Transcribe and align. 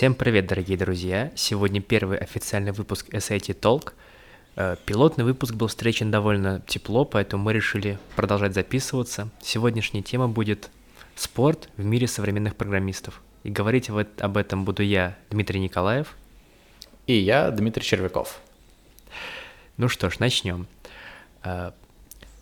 Всем 0.00 0.14
привет, 0.14 0.46
дорогие 0.46 0.78
друзья! 0.78 1.30
Сегодня 1.36 1.82
первый 1.82 2.16
официальный 2.16 2.72
выпуск 2.72 3.10
SAT 3.10 3.54
Talk. 3.60 3.92
Э, 4.56 4.76
пилотный 4.86 5.24
выпуск 5.24 5.52
был 5.52 5.66
встречен 5.66 6.10
довольно 6.10 6.62
тепло, 6.66 7.04
поэтому 7.04 7.42
мы 7.42 7.52
решили 7.52 7.98
продолжать 8.16 8.54
записываться. 8.54 9.28
Сегодняшняя 9.42 10.00
тема 10.00 10.26
будет 10.26 10.70
«Спорт 11.16 11.68
в 11.76 11.84
мире 11.84 12.06
современных 12.06 12.56
программистов». 12.56 13.20
И 13.42 13.50
говорить 13.50 13.90
об 13.90 14.38
этом 14.38 14.64
буду 14.64 14.82
я, 14.82 15.18
Дмитрий 15.28 15.60
Николаев. 15.60 16.16
И 17.06 17.12
я, 17.12 17.50
Дмитрий 17.50 17.84
Червяков. 17.84 18.40
Ну 19.76 19.90
что 19.90 20.08
ж, 20.08 20.18
начнем. 20.18 20.66
Э, 21.44 21.72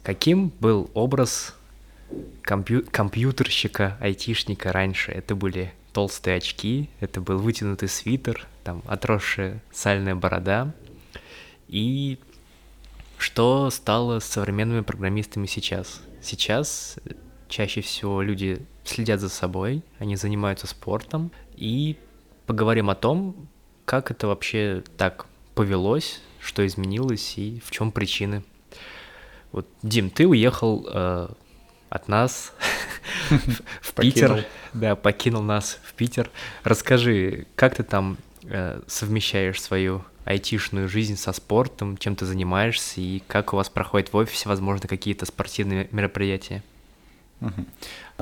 каким 0.05 0.52
был 0.61 0.92
образ 0.95 1.56
компью- 2.45 2.86
компьютерщика, 2.88 3.97
айтишника 3.98 4.70
раньше? 4.70 5.11
Это 5.11 5.34
были 5.34 5.72
толстые 5.98 6.37
очки, 6.37 6.88
это 7.01 7.20
был 7.20 7.38
вытянутый 7.38 7.88
свитер, 7.88 8.47
там 8.62 8.84
отросшая 8.87 9.61
сальная 9.73 10.15
борода. 10.15 10.73
И 11.66 12.20
что 13.19 13.69
стало 13.70 14.20
с 14.20 14.25
современными 14.25 14.83
программистами 14.83 15.47
сейчас? 15.47 16.01
Сейчас 16.23 16.98
чаще 17.48 17.80
всего 17.80 18.23
люди 18.23 18.65
следят 18.84 19.19
за 19.19 19.29
собой, 19.29 19.83
они 19.98 20.15
занимаются 20.15 20.69
спортом, 20.69 21.33
и 21.56 21.97
поговорим 22.47 22.91
о 22.91 22.95
том, 22.95 23.48
как 23.84 24.12
это 24.12 24.28
вообще 24.28 24.84
так 24.97 25.27
повелось, 25.56 26.20
что 26.39 26.65
изменилось 26.65 27.37
и 27.39 27.61
в 27.67 27.73
чем 27.73 27.91
причины. 27.91 28.45
Вот, 29.51 29.67
Дим, 29.83 30.11
ты 30.11 30.28
уехал 30.28 30.87
э, 30.89 31.28
от 31.89 32.06
нас 32.06 32.53
в 33.81 33.95
Питер. 33.95 34.45
Да, 34.73 34.97
покинул 34.97 35.43
нас 35.43 35.79
в 35.84 35.95
Питер. 35.95 36.31
Расскажи, 36.65 37.47
как 37.55 37.77
ты 37.77 37.83
там 37.83 38.17
э, 38.45 38.81
совмещаешь 38.87 39.61
свою 39.61 40.05
айтишную 40.25 40.89
жизнь 40.89 41.17
со 41.17 41.33
спортом, 41.33 41.97
чем 41.97 42.15
ты 42.15 42.27
занимаешься 42.27 43.01
и 43.01 43.23
как 43.27 43.55
у 43.55 43.56
вас 43.56 43.71
проходит 43.71 44.12
в 44.12 44.17
офисе, 44.17 44.49
возможно, 44.49 44.87
какие-то 44.87 45.25
спортивные 45.25 45.89
мероприятия? 45.91 46.62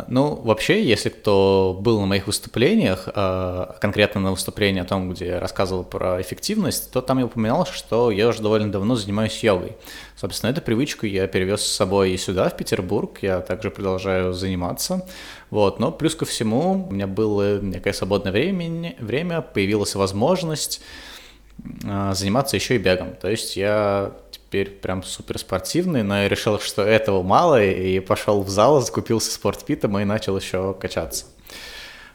Ну, 0.09 0.34
вообще, 0.34 0.84
если 0.84 1.09
кто 1.09 1.75
был 1.81 2.00
на 2.00 2.06
моих 2.06 2.27
выступлениях, 2.27 3.09
э, 3.14 3.67
конкретно 3.81 4.20
на 4.20 4.31
выступлении 4.33 4.83
о 4.83 4.84
том, 4.84 5.11
где 5.11 5.27
я 5.27 5.41
рассказывал 5.41 5.84
про 5.84 6.20
эффективность, 6.20 6.91
то 6.91 7.00
там 7.00 7.19
я 7.19 7.25
упоминал, 7.25 7.64
что 7.64 8.11
я 8.11 8.28
уже 8.28 8.42
довольно 8.42 8.70
давно 8.70 8.94
занимаюсь 8.94 9.42
йогой. 9.42 9.72
Собственно, 10.14 10.50
эту 10.50 10.61
привычку 10.61 11.06
я 11.06 11.27
перевез 11.27 11.62
с 11.62 11.75
собой 11.75 12.11
и 12.11 12.19
сюда, 12.19 12.50
в 12.50 12.56
Петербург, 12.59 13.19
я 13.22 13.41
также 13.41 13.70
продолжаю 13.70 14.34
заниматься. 14.34 15.06
Вот. 15.48 15.81
Но 15.81 15.91
плюс 15.92 16.14
ко 16.14 16.27
всему 16.27 16.87
у 16.87 16.92
меня 16.92 17.06
было 17.06 17.59
некое 17.59 17.94
свободное 17.94 18.33
время, 18.33 18.97
время 18.98 19.41
появилась 19.41 19.94
возможность 19.94 20.83
э, 21.84 22.12
заниматься 22.12 22.56
еще 22.56 22.75
и 22.75 22.78
бегом. 22.78 23.14
То 23.17 23.31
есть 23.31 23.56
я 23.56 24.12
теперь 24.47 24.70
прям 24.70 25.02
супер 25.02 25.39
спортивный, 25.39 26.02
но 26.02 26.22
я 26.22 26.28
решил, 26.28 26.61
что 26.61 26.83
этого 26.83 27.22
мало, 27.22 27.62
и 27.62 27.98
пошел 27.98 28.42
в 28.42 28.48
зал, 28.48 28.80
закупился 28.80 29.33
спортпитом 29.33 29.98
и 29.98 30.05
начал 30.05 30.38
еще 30.38 30.75
качаться. 30.75 31.27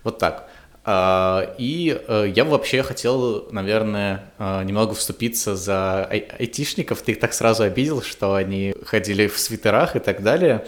Вот 0.03 0.17
так. 0.17 0.49
А, 0.83 1.53
и 1.57 2.01
э, 2.07 2.31
я 2.33 2.43
вообще 2.45 2.81
хотел, 2.81 3.47
наверное, 3.51 4.31
э, 4.39 4.63
немного 4.63 4.95
вступиться 4.95 5.55
за 5.55 6.07
ай- 6.09 6.27
айтишников. 6.39 7.01
Ты 7.01 7.11
их 7.11 7.19
так 7.19 7.33
сразу 7.33 7.63
обидел, 7.63 8.01
что 8.01 8.33
они 8.33 8.73
ходили 8.85 9.27
в 9.27 9.37
свитерах 9.37 9.95
и 9.95 9.99
так 9.99 10.23
далее. 10.23 10.65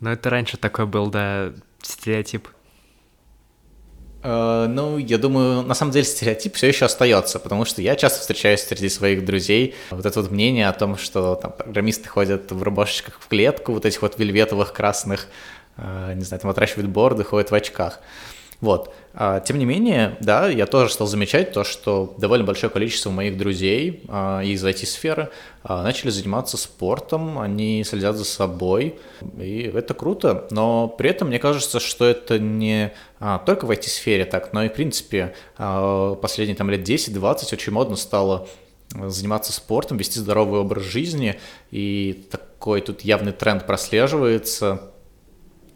Но 0.00 0.12
это 0.12 0.28
раньше 0.28 0.56
такой 0.56 0.86
был, 0.86 1.06
да, 1.06 1.52
стереотип. 1.80 2.48
Э, 4.22 4.66
ну, 4.68 4.98
я 4.98 5.18
думаю, 5.18 5.62
на 5.62 5.74
самом 5.74 5.92
деле 5.92 6.04
стереотип 6.04 6.54
все 6.54 6.68
еще 6.68 6.84
остается, 6.84 7.38
потому 7.38 7.64
что 7.64 7.80
я 7.82 7.96
часто 7.96 8.20
встречаюсь 8.20 8.60
среди 8.60 8.88
своих 8.88 9.24
друзей 9.24 9.74
вот 9.90 10.04
это 10.04 10.20
вот 10.20 10.30
мнение 10.30 10.68
о 10.68 10.72
том, 10.72 10.96
что 10.96 11.36
там 11.36 11.52
программисты 11.52 12.08
ходят 12.08 12.52
в 12.52 12.62
рубашечках 12.62 13.18
в 13.20 13.28
клетку, 13.28 13.72
вот 13.72 13.86
этих 13.86 14.02
вот 14.02 14.18
вельветовых 14.18 14.72
красных, 14.72 15.26
э, 15.76 16.12
не 16.14 16.24
знаю, 16.24 16.40
там 16.40 16.50
отращивают 16.50 16.90
борды, 16.90 17.24
ходят 17.24 17.50
в 17.50 17.54
очках. 17.54 18.00
Вот. 18.60 18.92
А, 19.14 19.40
тем 19.40 19.58
не 19.58 19.64
менее, 19.64 20.16
да, 20.20 20.48
я 20.48 20.66
тоже 20.66 20.92
стал 20.92 21.06
замечать 21.06 21.52
то, 21.52 21.64
что 21.64 22.14
довольно 22.18 22.44
большое 22.44 22.70
количество 22.70 23.10
моих 23.10 23.38
друзей 23.38 24.04
а, 24.08 24.42
из 24.42 24.64
IT-сферы 24.64 25.30
а, 25.62 25.82
начали 25.82 26.10
заниматься 26.10 26.56
спортом, 26.56 27.38
они 27.38 27.82
следят 27.84 28.16
за 28.16 28.24
собой, 28.24 28.98
и 29.38 29.70
это 29.74 29.94
круто, 29.94 30.46
но 30.50 30.88
при 30.88 31.10
этом 31.10 31.28
мне 31.28 31.38
кажется, 31.38 31.80
что 31.80 32.04
это 32.04 32.38
не 32.38 32.92
только 33.46 33.64
в 33.66 33.70
IT-сфере 33.70 34.24
так, 34.24 34.52
но 34.52 34.64
и 34.64 34.68
в 34.68 34.72
принципе 34.72 35.34
последние 35.56 36.56
там 36.56 36.70
лет 36.70 36.88
10-20 36.88 37.52
очень 37.52 37.72
модно 37.72 37.96
стало 37.96 38.48
заниматься 38.94 39.52
спортом, 39.52 39.98
вести 39.98 40.18
здоровый 40.18 40.60
образ 40.60 40.84
жизни, 40.84 41.38
и 41.70 42.26
такой 42.30 42.80
тут 42.80 43.02
явный 43.02 43.32
тренд 43.32 43.66
прослеживается 43.66 44.89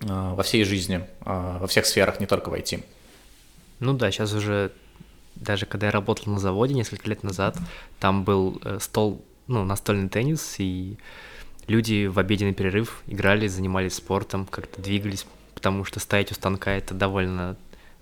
во 0.04 0.42
всей 0.42 0.65
жизни, 0.65 1.04
во 1.25 1.66
всех 1.66 1.87
сферах, 1.87 2.20
не 2.20 2.26
только 2.26 2.50
в 2.50 2.54
IT. 2.54 2.82
Ну 3.81 3.92
да, 3.92 4.10
сейчас 4.10 4.32
уже, 4.32 4.72
даже 5.34 5.66
когда 5.66 5.87
я 5.87 5.92
работал 5.92 6.32
на 6.32 6.38
заводе 6.38 6.75
несколько 6.75 7.09
лет 7.10 7.22
назад, 7.22 7.56
там 7.98 8.25
был 8.25 8.60
э, 8.65 8.78
стол, 8.81 9.22
ну, 9.47 9.65
настольный 9.65 10.09
теннис, 10.09 10.56
и 10.59 10.97
люди 11.66 12.06
в 12.06 12.19
обеденный 12.19 12.54
перерыв 12.54 13.03
играли, 13.06 13.48
занимались 13.48 13.94
спортом, 13.94 14.47
как-то 14.47 14.81
двигались, 14.81 15.26
потому 15.54 15.84
что 15.84 16.00
стоять 16.00 16.31
у 16.31 16.34
станка— 16.34 16.71
это 16.72 16.94
довольно 16.94 17.56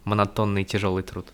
монотонный 0.05 0.63
и 0.63 0.65
тяжелый 0.65 1.03
труд. 1.03 1.27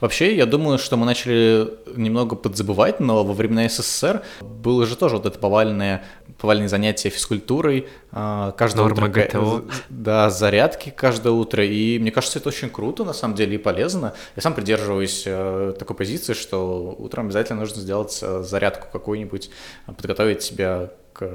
Вообще, 0.00 0.36
я 0.36 0.44
думаю, 0.44 0.76
что 0.78 0.96
мы 0.96 1.06
начали 1.06 1.68
немного 1.94 2.34
подзабывать, 2.34 2.98
но 2.98 3.22
во 3.22 3.32
времена 3.32 3.68
СССР 3.68 4.24
было 4.40 4.86
же 4.86 4.96
тоже 4.96 5.16
вот 5.16 5.26
это 5.26 5.38
повальное, 5.38 6.04
повальные 6.38 6.68
занятия 6.68 7.08
физкультурой, 7.08 7.88
а, 8.12 8.52
каждое 8.52 8.82
Норма 8.82 9.08
утро, 9.08 9.24
ГТО. 9.24 9.64
да, 9.88 10.30
зарядки 10.30 10.90
каждое 10.90 11.32
утро, 11.32 11.64
и 11.64 11.98
мне 11.98 12.10
кажется, 12.10 12.38
это 12.38 12.48
очень 12.48 12.70
круто, 12.70 13.04
на 13.04 13.12
самом 13.12 13.34
деле, 13.34 13.54
и 13.54 13.58
полезно. 13.58 14.14
Я 14.34 14.42
сам 14.42 14.54
придерживаюсь 14.54 15.24
э, 15.26 15.74
такой 15.78 15.96
позиции, 15.96 16.34
что 16.34 16.94
утром 16.98 17.26
обязательно 17.26 17.60
нужно 17.60 17.80
сделать 17.80 18.18
э, 18.22 18.42
зарядку 18.42 18.88
какую-нибудь, 18.92 19.50
подготовить 19.86 20.42
себя 20.42 20.90
к, 21.12 21.26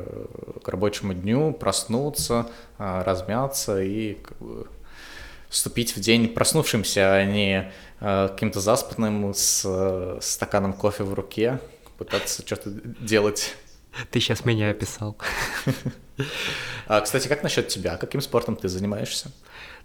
к 0.64 0.68
рабочему 0.68 1.14
дню, 1.14 1.54
проснуться, 1.54 2.48
размяться 2.78 3.82
и 3.82 4.16
как 4.16 4.38
бы, 4.38 4.68
вступить 5.52 5.96
в 5.96 6.00
день 6.00 6.30
проснувшимся, 6.30 7.14
а 7.14 7.26
не 7.26 7.72
э, 8.00 8.28
каким-то 8.30 8.62
заспанным 8.62 9.34
с 9.34 9.64
э, 9.66 10.18
стаканом 10.22 10.72
кофе 10.72 11.04
в 11.04 11.14
руке, 11.14 11.60
пытаться 11.98 12.42
что-то 12.44 12.70
делать. 12.70 13.54
Ты 14.10 14.20
сейчас 14.20 14.46
меня 14.46 14.70
описал. 14.70 15.18
А, 16.88 17.02
кстати, 17.02 17.28
как 17.28 17.44
насчет 17.44 17.68
тебя? 17.68 17.98
Каким 17.98 18.22
спортом 18.22 18.56
ты 18.56 18.68
занимаешься? 18.68 19.32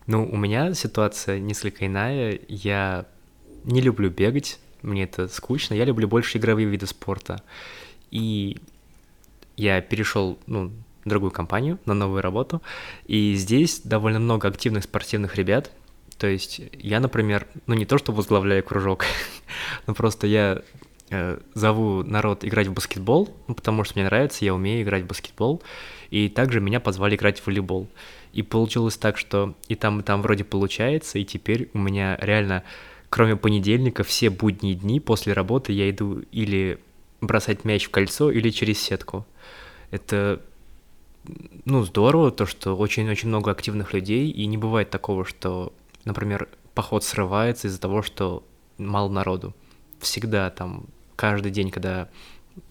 Ну, 0.06 0.28
у 0.28 0.36
меня 0.36 0.74
ситуация 0.74 1.38
несколько 1.38 1.86
иная. 1.86 2.38
Я 2.48 3.06
не 3.64 3.80
люблю 3.80 4.10
бегать, 4.10 4.58
мне 4.82 5.04
это 5.04 5.28
скучно. 5.28 5.74
Я 5.74 5.84
люблю 5.84 6.08
больше 6.08 6.38
игровые 6.38 6.68
виды 6.68 6.86
спорта. 6.86 7.42
И 8.10 8.58
я 9.56 9.80
перешел, 9.80 10.38
ну, 10.46 10.72
другую 11.06 11.30
компанию, 11.30 11.78
на 11.86 11.94
новую 11.94 12.20
работу, 12.20 12.62
и 13.06 13.34
здесь 13.34 13.80
довольно 13.80 14.18
много 14.18 14.48
активных 14.48 14.84
спортивных 14.84 15.36
ребят, 15.36 15.70
то 16.18 16.26
есть 16.26 16.60
я, 16.72 17.00
например, 17.00 17.46
ну 17.66 17.74
не 17.74 17.86
то, 17.86 17.98
что 17.98 18.12
возглавляю 18.12 18.62
кружок, 18.62 19.04
но 19.86 19.94
просто 19.94 20.26
я 20.26 20.62
э, 21.10 21.38
зову 21.54 22.02
народ 22.02 22.44
играть 22.44 22.66
в 22.66 22.72
баскетбол, 22.72 23.34
ну, 23.48 23.54
потому 23.54 23.84
что 23.84 23.94
мне 23.94 24.04
нравится, 24.04 24.44
я 24.44 24.54
умею 24.54 24.82
играть 24.82 25.04
в 25.04 25.06
баскетбол, 25.06 25.62
и 26.10 26.28
также 26.28 26.60
меня 26.60 26.80
позвали 26.80 27.16
играть 27.16 27.40
в 27.40 27.46
волейбол. 27.46 27.88
И 28.32 28.42
получилось 28.42 28.96
так, 28.96 29.16
что 29.16 29.54
и 29.68 29.74
там, 29.74 30.00
и 30.00 30.02
там 30.02 30.22
вроде 30.22 30.44
получается, 30.44 31.18
и 31.18 31.24
теперь 31.24 31.70
у 31.72 31.78
меня 31.78 32.18
реально, 32.20 32.64
кроме 33.08 33.36
понедельника, 33.36 34.04
все 34.04 34.30
будние 34.30 34.74
дни 34.74 35.00
после 35.00 35.32
работы 35.32 35.72
я 35.72 35.88
иду 35.90 36.22
или 36.32 36.78
бросать 37.20 37.64
мяч 37.64 37.86
в 37.86 37.90
кольцо, 37.90 38.30
или 38.30 38.50
через 38.50 38.78
сетку. 38.78 39.26
Это 39.90 40.42
ну, 41.64 41.82
здорово, 41.82 42.30
то, 42.30 42.46
что 42.46 42.76
очень-очень 42.76 43.28
много 43.28 43.50
активных 43.50 43.92
людей, 43.92 44.30
и 44.30 44.46
не 44.46 44.56
бывает 44.56 44.90
такого, 44.90 45.24
что, 45.24 45.72
например, 46.04 46.48
поход 46.74 47.04
срывается 47.04 47.68
из-за 47.68 47.80
того, 47.80 48.02
что 48.02 48.44
мало 48.78 49.08
народу. 49.08 49.54
Всегда 49.98 50.50
там, 50.50 50.86
каждый 51.16 51.50
день, 51.50 51.70
когда 51.70 52.08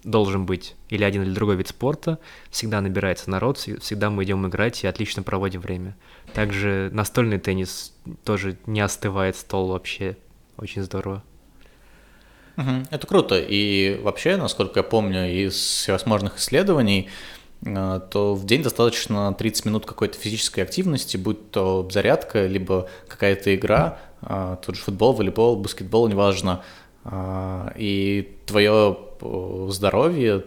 должен 0.03 0.45
быть 0.45 0.75
или 0.89 1.03
один 1.03 1.23
или 1.23 1.33
другой 1.33 1.57
вид 1.57 1.67
спорта, 1.67 2.19
всегда 2.49 2.81
набирается 2.81 3.29
народ, 3.29 3.57
всегда 3.57 4.09
мы 4.09 4.23
идем 4.23 4.47
играть 4.47 4.83
и 4.83 4.87
отлично 4.87 5.21
проводим 5.21 5.61
время. 5.61 5.95
Также 6.33 6.89
настольный 6.91 7.39
теннис 7.39 7.93
тоже 8.23 8.57
не 8.65 8.81
остывает 8.81 9.35
стол 9.35 9.67
вообще, 9.67 10.17
очень 10.57 10.83
здорово. 10.83 11.23
Это 12.89 13.05
круто. 13.05 13.37
И 13.37 13.99
вообще, 14.01 14.37
насколько 14.37 14.79
я 14.79 14.83
помню 14.83 15.29
из 15.29 15.55
всевозможных 15.55 16.37
исследований, 16.37 17.09
Э, 17.65 17.99
то 18.09 18.35
в 18.35 18.45
день 18.45 18.63
достаточно 18.63 19.33
30 19.33 19.65
минут 19.65 19.85
какой-то 19.85 20.17
физической 20.17 20.61
активности, 20.61 21.17
будь 21.17 21.51
то 21.51 21.87
зарядка, 21.89 22.45
либо 22.45 22.89
какая-то 23.07 23.55
игра, 23.55 23.99
а, 24.21 24.57
тот 24.57 24.75
же 24.75 24.81
футбол, 24.81 25.13
волейбол, 25.13 25.57
баскетбол, 25.57 26.07
неважно, 26.07 26.63
и 27.75 28.37
твое 28.45 28.97
здоровье, 29.69 30.43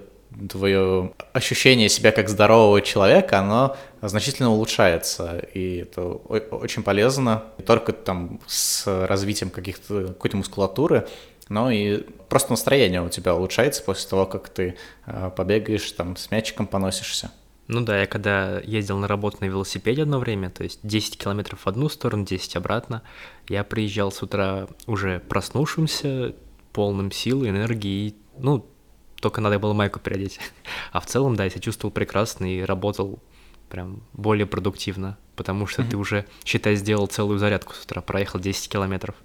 твое 0.48 1.12
ощущение 1.32 1.88
себя 1.88 2.12
как 2.12 2.28
здорового 2.28 2.80
человека, 2.80 3.40
оно 3.40 3.76
значительно 4.02 4.50
улучшается, 4.50 5.38
и 5.54 5.78
это 5.78 6.02
очень 6.02 6.82
полезно 6.82 7.44
не 7.58 7.64
только 7.64 7.92
там 7.92 8.40
с 8.46 8.86
развитием 9.06 9.50
каких-то 9.50 10.08
какой-то 10.08 10.36
мускулатуры, 10.36 11.08
но 11.48 11.70
и 11.70 12.04
просто 12.28 12.52
настроение 12.52 13.02
у 13.02 13.08
тебя 13.08 13.34
улучшается 13.34 13.82
после 13.82 14.08
того, 14.10 14.26
как 14.26 14.48
ты 14.48 14.76
а, 15.06 15.30
побегаешь, 15.30 15.90
там 15.92 16.16
с 16.16 16.30
мячиком 16.30 16.66
поносишься. 16.66 17.30
Ну 17.68 17.82
да, 17.82 18.00
я 18.00 18.06
когда 18.06 18.60
ездил 18.60 18.98
на 18.98 19.08
работу 19.08 19.38
на 19.40 19.46
велосипеде 19.46 20.02
одно 20.02 20.18
время, 20.18 20.50
то 20.50 20.64
есть 20.64 20.80
10 20.82 21.18
километров 21.18 21.60
в 21.60 21.66
одну 21.66 21.88
сторону, 21.88 22.24
10 22.24 22.56
обратно, 22.56 23.02
я 23.48 23.64
приезжал 23.64 24.10
с 24.10 24.22
утра 24.22 24.68
уже 24.86 25.20
проснувшимся, 25.20 26.34
полным 26.78 27.10
сил, 27.10 27.44
энергии, 27.44 28.14
ну, 28.38 28.64
только 29.20 29.40
надо 29.40 29.58
было 29.58 29.72
майку 29.72 29.98
переодеть. 29.98 30.38
А 30.92 31.00
в 31.00 31.06
целом, 31.06 31.34
да, 31.34 31.42
я 31.42 31.50
себя 31.50 31.60
чувствовал 31.60 31.92
прекрасно 31.92 32.44
и 32.44 32.62
работал 32.62 33.18
прям 33.68 34.04
более 34.12 34.46
продуктивно, 34.46 35.18
потому 35.34 35.66
что 35.66 35.82
mm-hmm. 35.82 35.90
ты 35.90 35.96
уже, 35.96 36.24
считай, 36.44 36.76
сделал 36.76 37.08
целую 37.08 37.40
зарядку 37.40 37.74
с 37.74 37.82
утра, 37.82 38.00
проехал 38.00 38.38
10 38.38 38.68
километров. 38.68 39.16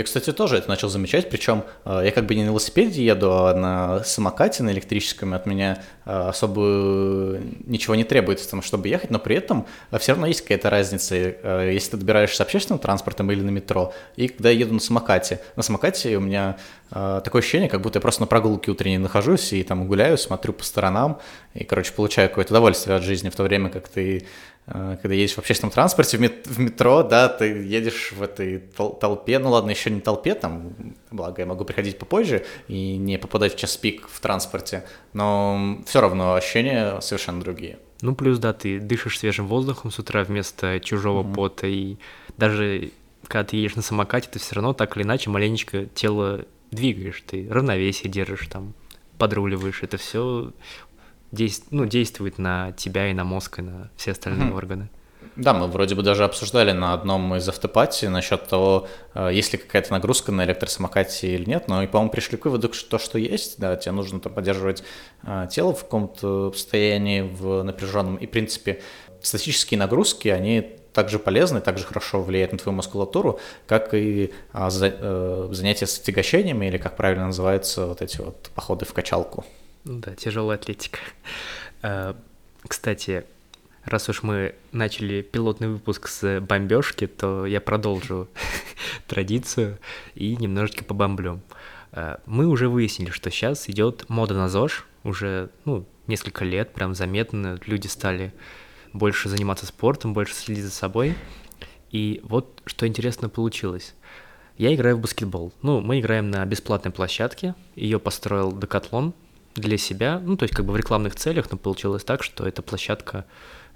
Я, 0.00 0.04
кстати, 0.04 0.32
тоже 0.32 0.56
это 0.56 0.66
начал 0.66 0.88
замечать, 0.88 1.28
причем 1.28 1.62
э, 1.84 2.00
я 2.06 2.10
как 2.10 2.24
бы 2.24 2.34
не 2.34 2.42
на 2.42 2.48
велосипеде 2.48 3.04
еду, 3.04 3.30
а 3.32 3.52
на 3.52 4.02
самокате, 4.02 4.62
на 4.62 4.70
электрическом, 4.70 5.34
и 5.34 5.36
от 5.36 5.44
меня 5.44 5.82
э, 6.06 6.10
особо 6.10 7.38
ничего 7.66 7.94
не 7.94 8.04
требуется, 8.04 8.48
там, 8.48 8.62
чтобы 8.62 8.88
ехать, 8.88 9.10
но 9.10 9.18
при 9.18 9.36
этом 9.36 9.66
э, 9.90 9.98
все 9.98 10.12
равно 10.12 10.26
есть 10.26 10.40
какая-то 10.40 10.70
разница, 10.70 11.14
если 11.16 11.90
ты 11.90 11.96
добираешься 11.98 12.42
общественным 12.44 12.78
транспортом 12.78 13.30
или 13.30 13.42
на 13.42 13.50
метро, 13.50 13.92
и 14.16 14.28
когда 14.28 14.48
я 14.48 14.60
еду 14.60 14.72
на 14.72 14.80
самокате. 14.80 15.42
На 15.56 15.62
самокате 15.62 16.16
у 16.16 16.20
меня 16.20 16.56
такое 16.88 17.40
ощущение, 17.40 17.68
как 17.68 17.82
будто 17.82 17.98
я 17.98 18.00
просто 18.00 18.22
на 18.22 18.26
прогулке 18.26 18.70
утренней 18.70 18.98
нахожусь 18.98 19.52
и 19.52 19.62
там 19.62 19.86
гуляю, 19.86 20.16
смотрю 20.16 20.54
по 20.54 20.64
сторонам, 20.64 21.20
и, 21.54 21.62
короче, 21.62 21.92
получаю 21.92 22.30
какое-то 22.30 22.54
удовольствие 22.54 22.96
от 22.96 23.02
жизни, 23.02 23.28
в 23.28 23.36
то 23.36 23.42
время 23.42 23.68
как 23.68 23.88
ты 23.88 24.26
когда 24.70 25.14
едешь 25.14 25.34
в 25.34 25.38
общественном 25.38 25.72
транспорте, 25.72 26.16
в 26.16 26.58
метро, 26.58 27.02
да, 27.02 27.28
ты 27.28 27.46
едешь 27.46 28.12
в 28.12 28.22
этой 28.22 28.58
толпе, 28.58 29.38
ну 29.38 29.50
ладно, 29.50 29.70
еще 29.70 29.90
не 29.90 30.00
толпе, 30.00 30.34
там, 30.34 30.72
благо 31.10 31.42
я 31.42 31.46
могу 31.46 31.64
приходить 31.64 31.98
попозже 31.98 32.44
и 32.68 32.96
не 32.96 33.18
попадать 33.18 33.54
в 33.54 33.58
час 33.58 33.76
пик 33.76 34.08
в 34.08 34.20
транспорте, 34.20 34.84
но 35.12 35.78
все 35.86 36.00
равно 36.00 36.34
ощущения 36.34 37.00
совершенно 37.00 37.40
другие. 37.40 37.78
Ну, 38.02 38.14
плюс, 38.14 38.38
да, 38.38 38.52
ты 38.52 38.78
дышишь 38.78 39.18
свежим 39.18 39.46
воздухом 39.46 39.90
с 39.90 39.98
утра 39.98 40.22
вместо 40.24 40.80
чужого 40.80 41.22
mm-hmm. 41.22 41.34
пота, 41.34 41.66
и 41.66 41.96
даже 42.36 42.92
когда 43.26 43.44
ты 43.44 43.56
едешь 43.56 43.76
на 43.76 43.82
самокате, 43.82 44.28
ты 44.30 44.38
все 44.38 44.54
равно 44.54 44.72
так 44.72 44.96
или 44.96 45.02
иначе 45.02 45.30
маленечко 45.30 45.86
тело 45.86 46.44
двигаешь, 46.70 47.22
ты 47.26 47.48
равновесие 47.50 48.10
держишь 48.10 48.46
там, 48.46 48.74
подруливаешь, 49.18 49.82
это 49.82 49.96
все 49.96 50.52
действ, 51.32 51.64
ну, 51.70 51.86
действует 51.86 52.38
на 52.38 52.72
тебя 52.72 53.10
и 53.10 53.14
на 53.14 53.24
мозг, 53.24 53.58
и 53.58 53.62
на 53.62 53.90
все 53.96 54.12
остальные 54.12 54.50
mm-hmm. 54.50 54.56
органы. 54.56 54.88
Да, 55.36 55.54
мы 55.54 55.68
вроде 55.68 55.94
бы 55.94 56.02
даже 56.02 56.24
обсуждали 56.24 56.72
на 56.72 56.92
одном 56.92 57.34
из 57.36 57.48
автопати 57.48 58.06
насчет 58.06 58.46
того, 58.46 58.88
э, 59.14 59.30
есть 59.32 59.52
ли 59.52 59.58
какая-то 59.58 59.92
нагрузка 59.92 60.32
на 60.32 60.44
электросамокате 60.44 61.34
или 61.34 61.48
нет, 61.48 61.68
но 61.68 61.82
и, 61.82 61.86
по-моему, 61.86 62.10
пришли 62.10 62.36
к 62.36 62.44
выводу, 62.44 62.72
что 62.72 62.90
то, 62.90 62.98
что 62.98 63.18
есть, 63.18 63.58
да, 63.58 63.76
тебе 63.76 63.92
нужно 63.92 64.20
там 64.20 64.32
поддерживать 64.32 64.82
э, 65.22 65.46
тело 65.50 65.72
в 65.72 65.84
каком-то 65.84 66.52
состоянии, 66.52 67.22
в 67.22 67.62
напряженном, 67.62 68.16
и, 68.16 68.26
в 68.26 68.30
принципе, 68.30 68.82
статические 69.22 69.78
нагрузки, 69.78 70.28
они 70.28 70.76
также 70.92 71.18
полезны, 71.18 71.60
также 71.60 71.84
хорошо 71.84 72.22
влияют 72.22 72.52
на 72.52 72.58
твою 72.58 72.74
мускулатуру, 72.76 73.38
как 73.66 73.94
и 73.94 74.32
а, 74.52 74.68
э, 74.70 75.48
занятия 75.52 75.86
с 75.86 75.98
отягощениями, 75.98 76.66
или 76.66 76.78
как 76.78 76.96
правильно 76.96 77.26
называются 77.26 77.86
вот 77.86 78.02
эти 78.02 78.20
вот 78.20 78.50
походы 78.54 78.84
в 78.84 78.92
качалку. 78.92 79.44
Ну 79.84 79.98
да, 79.98 80.14
тяжелая 80.14 80.58
атлетика. 80.58 80.98
А, 81.82 82.16
кстати, 82.66 83.24
раз 83.84 84.08
уж 84.08 84.22
мы 84.22 84.54
начали 84.72 85.22
пилотный 85.22 85.68
выпуск 85.68 86.08
с 86.08 86.40
бомбежки, 86.40 87.06
то 87.06 87.46
я 87.46 87.60
продолжу 87.60 88.28
традицию 89.06 89.78
и 90.14 90.36
немножечко 90.36 90.84
побомблю. 90.84 91.40
А, 91.92 92.20
мы 92.26 92.46
уже 92.46 92.68
выяснили, 92.68 93.10
что 93.10 93.30
сейчас 93.30 93.68
идет 93.70 94.08
мода 94.08 94.34
на 94.34 94.48
ЗОЖ, 94.48 94.84
уже 95.02 95.50
ну, 95.64 95.86
несколько 96.06 96.44
лет, 96.44 96.74
прям 96.74 96.94
заметно, 96.94 97.58
люди 97.64 97.86
стали 97.86 98.34
больше 98.92 99.28
заниматься 99.28 99.66
спортом, 99.66 100.12
больше 100.12 100.34
следить 100.34 100.64
за 100.64 100.70
собой. 100.70 101.14
И 101.90 102.20
вот 102.22 102.60
что 102.66 102.86
интересно 102.86 103.28
получилось. 103.28 103.94
Я 104.58 104.74
играю 104.74 104.96
в 104.96 105.00
баскетбол. 105.00 105.52
Ну, 105.62 105.80
мы 105.80 106.00
играем 106.00 106.30
на 106.30 106.44
бесплатной 106.44 106.92
площадке. 106.92 107.54
Ее 107.76 107.98
построил 107.98 108.52
Декатлон, 108.52 109.14
для 109.54 109.78
себя, 109.78 110.20
ну, 110.20 110.36
то 110.36 110.44
есть 110.44 110.54
как 110.54 110.64
бы 110.64 110.72
в 110.72 110.76
рекламных 110.76 111.16
целях, 111.16 111.50
но 111.50 111.58
получилось 111.58 112.04
так, 112.04 112.22
что 112.22 112.46
эта 112.46 112.62
площадка 112.62 113.26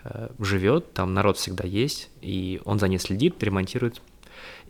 э, 0.05 0.29
живет, 0.38 0.93
там 0.93 1.15
народ 1.15 1.37
всегда 1.37 1.67
есть, 1.67 2.11
и 2.21 2.61
он 2.65 2.79
за 2.79 2.88
ней 2.88 2.99
следит, 2.99 3.43
ремонтирует. 3.43 4.00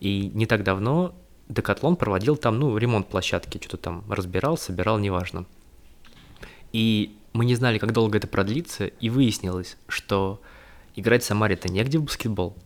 И 0.00 0.30
не 0.34 0.46
так 0.46 0.64
давно 0.64 1.14
Декатлон 1.48 1.96
проводил 1.96 2.36
там, 2.36 2.58
ну, 2.58 2.76
ремонт 2.76 3.08
площадки, 3.08 3.58
что-то 3.58 3.76
там 3.76 4.04
разбирал, 4.10 4.56
собирал, 4.56 4.98
неважно. 4.98 5.44
И 6.72 7.16
мы 7.32 7.44
не 7.44 7.54
знали, 7.54 7.78
как 7.78 7.92
долго 7.92 8.18
это 8.18 8.26
продлится, 8.26 8.86
и 8.86 9.10
выяснилось, 9.10 9.76
что 9.88 10.40
играть 10.96 11.22
в 11.22 11.26
Самаре-то 11.26 11.68
негде 11.70 11.98
в 11.98 12.04
баскетбол. 12.04 12.56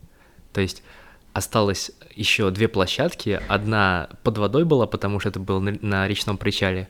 То 0.53 0.61
есть 0.61 0.83
осталось 1.33 1.91
еще 2.15 2.49
две 2.51 2.67
площадки. 2.67 3.41
Одна 3.47 4.09
под 4.23 4.37
водой 4.37 4.65
была, 4.65 4.87
потому 4.87 5.19
что 5.19 5.29
это 5.29 5.39
был 5.39 5.59
на, 5.59 5.77
на 5.81 6.07
речном 6.07 6.37
причале, 6.37 6.87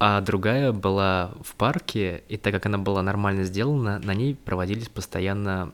а 0.00 0.22
другая 0.22 0.72
была 0.72 1.32
в 1.42 1.54
парке, 1.56 2.24
и 2.28 2.38
так 2.38 2.54
как 2.54 2.64
она 2.64 2.78
была 2.78 3.02
нормально 3.02 3.44
сделана, 3.44 3.98
на 3.98 4.14
ней 4.14 4.34
проводились 4.34 4.88
постоянно 4.88 5.72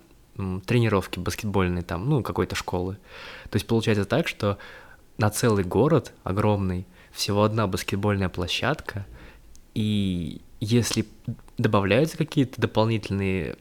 тренировки 0.67 1.21
баскетбольные 1.21 1.85
там, 1.85 2.11
ну, 2.11 2.23
какой-то 2.25 2.57
школы. 2.57 2.99
То 3.51 3.57
есть 3.57 3.69
получается 3.69 4.05
так, 4.05 4.27
что 4.27 4.59
на 5.17 5.31
целый 5.31 5.63
город 5.63 6.13
огромный 6.25 6.87
всего 7.13 7.45
одна 7.45 7.69
баскетбольная 7.69 8.29
площадка, 8.29 9.07
и 9.75 10.43
если 10.59 11.07
добавляются 11.57 12.19
какие-то 12.19 12.61
дополнительные 12.61 13.57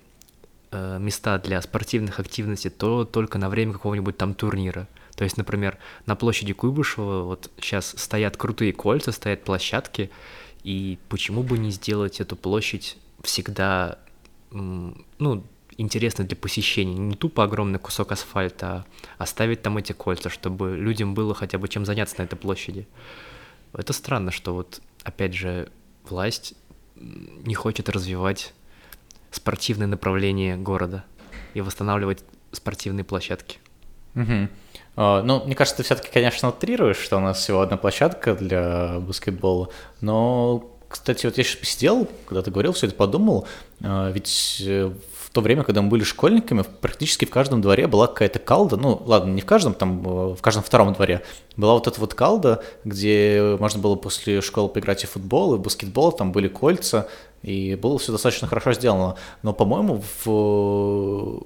э, 0.72 0.98
места 1.00 1.38
для 1.38 1.62
спортивных 1.62 2.20
активностей, 2.20 2.72
то 2.72 3.06
только 3.06 3.38
на 3.38 3.50
время 3.50 3.74
какого-нибудь 3.74 4.18
там 4.18 4.34
турнира. 4.34 4.88
То 5.16 5.24
есть, 5.24 5.38
например, 5.38 5.78
на 6.08 6.16
площади 6.16 6.54
Куйбышева 6.54 7.22
вот 7.24 7.52
сейчас 7.60 7.94
стоят 7.98 8.36
крутые 8.36 8.74
кольца, 8.74 9.12
стоят 9.12 9.44
площадки, 9.44 10.10
и 10.66 10.98
почему 11.10 11.44
бы 11.44 11.60
не 11.60 11.70
сделать 11.70 12.20
эту 12.20 12.36
площадь 12.36 12.98
всегда, 13.22 14.00
ну, 14.50 15.46
интересной 15.78 16.26
для 16.26 16.36
посещения, 16.36 16.96
не 16.96 17.16
тупо 17.16 17.44
огромный 17.44 17.78
кусок 17.78 18.12
асфальта, 18.12 18.68
а 18.68 18.86
оставить 19.24 19.62
там 19.62 19.78
эти 19.78 19.94
кольца, 19.94 20.32
чтобы 20.32 20.76
людям 20.76 21.14
было 21.14 21.36
хотя 21.36 21.60
бы 21.60 21.68
чем 21.68 21.86
заняться 21.86 22.16
на 22.18 22.24
этой 22.24 22.36
площади. 22.36 22.88
Это 23.74 23.94
странно, 23.94 24.32
что 24.32 24.56
вот, 24.56 24.82
опять 25.04 25.36
же, 25.36 25.70
власть 26.10 26.56
не 26.96 27.54
хочет 27.54 27.88
развивать 27.88 28.56
спортивное 29.30 29.86
направление 29.86 30.58
города 30.58 31.06
и 31.54 31.62
восстанавливать 31.62 32.24
спортивные 32.52 33.04
площадки. 33.04 33.60
Угу. 34.16 34.50
Ну, 34.98 35.44
мне 35.46 35.56
кажется, 35.56 35.78
ты 35.78 35.84
все-таки, 35.84 36.10
конечно, 36.12 36.50
утрируешь, 36.50 36.98
что 36.98 37.18
у 37.18 37.20
нас 37.20 37.40
всего 37.40 37.62
одна 37.62 37.76
площадка 37.76 38.34
для 38.34 39.00
баскетбола, 39.02 39.70
но, 40.00 40.72
кстати, 40.88 41.26
вот 41.26 41.38
я 41.38 41.44
сейчас 41.44 41.58
посидел, 41.58 42.08
когда 42.28 42.42
ты 42.42 42.52
говорил, 42.52 42.72
все 42.72 42.88
это 42.88 42.96
подумал, 42.96 43.46
а, 43.84 44.10
ведь 44.12 44.64
э, 44.66 44.90
в 45.20 45.30
то 45.32 45.42
время, 45.42 45.64
когда 45.64 45.82
мы 45.82 45.90
были 45.90 46.04
школьниками, 46.04 46.64
практически 46.80 47.26
в 47.26 47.30
каждом 47.30 47.62
дворе 47.62 47.88
была 47.88 48.08
какая-то 48.08 48.40
калда, 48.40 48.78
ну, 48.78 49.02
ладно, 49.06 49.34
не 49.34 49.42
в 49.42 49.46
каждом, 49.46 49.74
там, 49.74 50.02
э, 50.06 50.36
в 50.36 50.42
каждом 50.42 50.64
втором 50.64 50.94
дворе, 50.94 51.24
была 51.58 51.74
вот 51.74 51.88
эта 51.88 52.00
вот 52.00 52.14
калда, 52.14 52.64
где 52.86 53.58
можно 53.60 53.82
было 53.82 53.96
после 53.96 54.40
школы 54.40 54.70
поиграть 54.70 55.04
и 55.04 55.08
в 55.08 55.12
футбол, 55.12 55.56
и 55.56 55.58
в 55.58 55.62
баскетбол, 55.62 56.14
там 56.14 56.32
были 56.32 56.48
кольца, 56.48 57.10
и 57.42 57.76
было 57.76 58.00
все 58.00 58.14
достаточно 58.14 58.48
хорошо 58.48 58.72
сделано. 58.72 59.18
Но, 59.44 59.52
по-моему, 59.52 60.02
в 60.24 61.42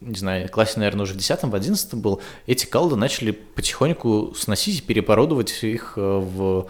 не 0.00 0.16
знаю, 0.18 0.48
классе, 0.48 0.78
наверное, 0.78 1.04
уже 1.04 1.14
в 1.14 1.16
10 1.16 1.42
в 1.42 1.54
11 1.54 1.94
был, 1.94 2.20
эти 2.46 2.66
калды 2.66 2.96
начали 2.96 3.30
потихоньку 3.30 4.34
сносить 4.36 4.78
и 4.78 4.82
переборудовать 4.82 5.62
их 5.62 5.94
э, 5.96 6.00
в 6.00 6.68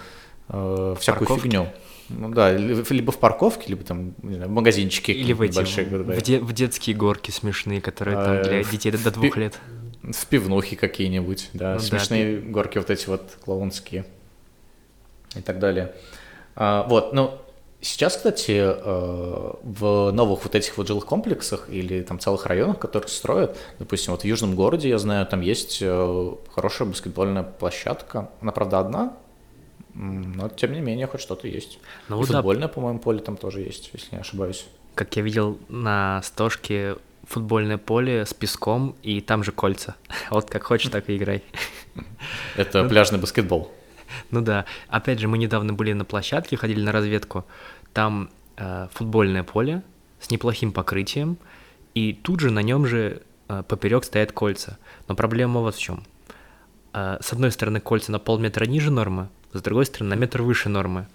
э, 0.48 0.94
всякую 0.98 1.28
Парковки. 1.28 1.42
фигню. 1.42 1.68
Ну 2.08 2.28
да, 2.30 2.52
либо 2.52 3.10
в 3.10 3.18
парковке, 3.18 3.64
либо 3.68 3.82
там 3.82 4.14
не 4.22 4.34
знаю, 4.34 4.48
в 4.48 4.52
магазинчике. 4.52 5.12
Или 5.12 5.32
в 5.32 5.42
эти, 5.42 5.56
большие, 5.56 5.86
в, 5.86 6.22
де, 6.22 6.38
в 6.38 6.52
детские 6.52 6.94
горки 6.94 7.32
смешные, 7.32 7.80
которые 7.80 8.16
там 8.16 8.42
для 8.42 8.60
а, 8.60 8.64
детей 8.64 8.92
до, 8.92 8.98
до 8.98 9.10
двух 9.10 9.34
пи- 9.34 9.40
лет. 9.40 9.58
В 10.02 10.26
пивнухе 10.26 10.76
какие-нибудь, 10.76 11.50
да, 11.52 11.74
ну, 11.74 11.80
смешные 11.80 12.38
да, 12.38 12.48
горки 12.48 12.78
вот 12.78 12.90
эти 12.90 13.08
вот 13.08 13.38
клоунские 13.44 14.04
и 15.34 15.40
так 15.40 15.58
далее. 15.58 15.94
А, 16.54 16.86
вот, 16.88 17.12
ну, 17.12 17.40
Сейчас, 17.86 18.16
кстати, 18.16 18.58
э, 18.58 19.52
в 19.62 20.10
новых 20.10 20.42
вот 20.42 20.56
этих 20.56 20.76
вот 20.76 20.88
жилых 20.88 21.06
комплексах 21.06 21.68
или 21.70 22.02
там 22.02 22.18
целых 22.18 22.44
районах, 22.46 22.80
которые 22.80 23.08
строят, 23.08 23.56
допустим, 23.78 24.12
вот 24.12 24.22
в 24.22 24.24
Южном 24.24 24.56
городе, 24.56 24.88
я 24.88 24.98
знаю, 24.98 25.24
там 25.24 25.40
есть 25.40 25.78
э, 25.80 26.34
хорошая 26.52 26.88
баскетбольная 26.88 27.44
площадка. 27.44 28.28
Она, 28.40 28.50
правда, 28.50 28.80
одна, 28.80 29.16
но 29.94 30.48
тем 30.48 30.72
не 30.72 30.80
менее 30.80 31.06
хоть 31.06 31.20
что-то 31.20 31.46
есть. 31.46 31.78
Ну, 32.08 32.20
И 32.20 32.24
футбольное, 32.24 32.66
да. 32.66 32.74
по-моему, 32.74 32.98
поле 32.98 33.20
там 33.20 33.36
тоже 33.36 33.60
есть, 33.60 33.90
если 33.92 34.16
не 34.16 34.20
ошибаюсь. 34.20 34.66
Как 34.96 35.14
я 35.14 35.22
видел 35.22 35.56
на 35.68 36.22
стошке 36.24 36.96
футбольное 37.22 37.78
поле 37.78 38.26
с 38.26 38.34
песком, 38.34 38.96
и 39.04 39.20
там 39.20 39.44
же 39.44 39.52
кольца. 39.52 39.94
Вот 40.30 40.50
как 40.50 40.64
хочешь, 40.64 40.90
так 40.90 41.08
и 41.08 41.16
играй. 41.16 41.44
Это 42.56 42.82
пляжный 42.88 43.20
баскетбол. 43.20 43.70
Ну 44.30 44.40
да. 44.40 44.64
Опять 44.88 45.18
же, 45.18 45.28
мы 45.28 45.38
недавно 45.38 45.72
были 45.72 45.92
на 45.92 46.04
площадке, 46.04 46.56
ходили 46.56 46.80
на 46.80 46.92
разведку. 46.92 47.44
Там 47.96 48.28
э, 48.58 48.88
футбольное 48.92 49.42
поле 49.42 49.82
с 50.20 50.30
неплохим 50.30 50.70
покрытием, 50.70 51.38
и 51.94 52.12
тут 52.12 52.40
же 52.40 52.50
на 52.50 52.60
нем 52.60 52.84
же 52.84 53.22
э, 53.48 53.62
поперек 53.66 54.04
стоят 54.04 54.32
кольца. 54.32 54.76
Но 55.08 55.14
проблема 55.14 55.60
вот 55.60 55.76
в 55.76 55.80
чем. 55.80 56.04
Э, 56.92 57.16
с 57.22 57.32
одной 57.32 57.50
стороны, 57.50 57.80
кольца 57.80 58.12
на 58.12 58.18
полметра 58.18 58.66
ниже 58.66 58.90
нормы, 58.90 59.30
с 59.54 59.62
другой 59.62 59.86
стороны, 59.86 60.14
на 60.14 60.18
метр 60.18 60.42
выше 60.42 60.68
нормы. 60.68 61.06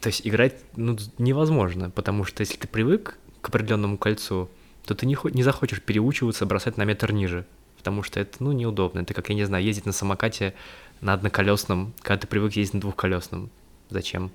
То 0.00 0.10
есть 0.10 0.24
играть 0.24 0.60
ну, 0.76 0.96
невозможно, 1.18 1.90
потому 1.90 2.22
что 2.22 2.42
если 2.42 2.56
ты 2.56 2.68
привык 2.68 3.18
к 3.40 3.48
определенному 3.48 3.98
кольцу, 3.98 4.48
то 4.84 4.94
ты 4.94 5.06
не, 5.06 5.16
не 5.34 5.42
захочешь 5.42 5.82
переучиваться 5.82 6.46
бросать 6.46 6.76
на 6.76 6.84
метр 6.84 7.10
ниже, 7.10 7.46
потому 7.76 8.04
что 8.04 8.20
это 8.20 8.36
ну, 8.38 8.52
неудобно. 8.52 9.00
Это 9.00 9.12
как, 9.12 9.28
я 9.28 9.34
не 9.34 9.44
знаю, 9.44 9.64
ездить 9.64 9.86
на 9.86 9.92
самокате 9.92 10.54
на 11.00 11.14
одноколесном, 11.14 11.94
когда 12.00 12.20
ты 12.20 12.26
привык 12.28 12.52
ездить 12.52 12.74
на 12.74 12.80
двухколесном. 12.80 13.50
Зачем? 13.88 14.30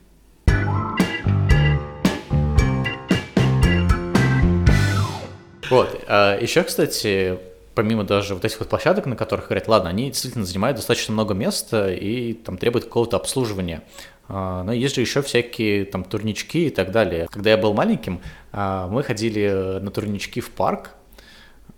Вот. 5.69 6.03
А 6.07 6.38
еще, 6.39 6.63
кстати, 6.63 7.38
помимо 7.75 8.03
даже 8.03 8.34
вот 8.34 8.45
этих 8.45 8.60
вот 8.60 8.69
площадок, 8.69 9.05
на 9.05 9.15
которых 9.15 9.48
говорят, 9.48 9.67
ладно, 9.67 9.89
они 9.89 10.07
действительно 10.07 10.45
занимают 10.45 10.77
достаточно 10.77 11.13
много 11.13 11.34
места 11.34 11.91
и 11.91 12.34
там 12.34 12.57
требуют 12.57 12.86
какого-то 12.86 13.17
обслуживания. 13.17 13.84
А, 14.27 14.63
но 14.63 14.74
есть 14.74 14.95
же 14.95 15.01
еще 15.01 15.22
всякие 15.22 15.86
там 15.86 16.03
турнички 16.03 16.67
и 16.67 16.69
так 16.69 16.91
далее. 16.91 17.27
Когда 17.29 17.51
я 17.51 17.57
был 17.57 17.74
маленьким, 17.74 18.22
а, 18.51 18.88
мы 18.88 19.03
ходили 19.03 19.79
на 19.79 19.91
турнички 19.91 20.41
в 20.41 20.51
парк, 20.51 20.91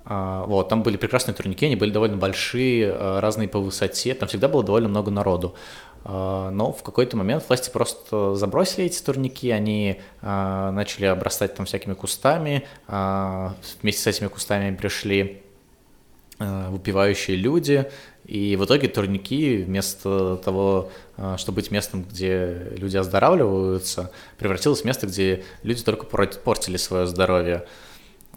вот, 0.09 0.69
там 0.69 0.83
были 0.83 0.95
прекрасные 0.95 1.35
турники, 1.35 1.65
они 1.65 1.75
были 1.75 1.91
довольно 1.91 2.15
большие, 2.15 2.95
разные 3.19 3.49
по 3.49 3.59
высоте, 3.59 4.13
там 4.13 4.29
всегда 4.29 4.47
было 4.47 4.63
довольно 4.63 4.87
много 4.87 5.11
народу. 5.11 5.55
А, 6.09 6.49
но 6.51 6.71
в 6.71 6.83
какой-то 6.83 7.17
момент 7.17 7.43
власти 7.47 7.69
просто 7.69 8.33
забросили 8.35 8.85
эти 8.85 9.01
турники, 9.03 9.51
они 9.51 9.99
начали 10.21 11.05
обрастать 11.05 11.55
там 11.55 11.65
всякими 11.65 11.93
кустами, 11.93 12.65
вместе 12.87 14.01
с 14.01 14.07
этими 14.07 14.27
кустами 14.27 14.73
пришли 14.73 15.43
выпивающие 16.39 17.35
люди, 17.35 17.89
и 18.25 18.55
в 18.55 18.63
итоге 18.63 18.87
турники 18.87 19.63
вместо 19.63 20.37
того, 20.37 20.91
чтобы 21.37 21.57
быть 21.57 21.71
местом, 21.71 22.03
где 22.03 22.71
люди 22.77 22.95
оздоравливаются, 22.95 24.11
превратилось 24.37 24.81
в 24.81 24.85
место, 24.85 25.07
где 25.07 25.43
люди 25.63 25.83
только 25.83 26.05
портили 26.05 26.77
свое 26.77 27.07
здоровье. 27.07 27.65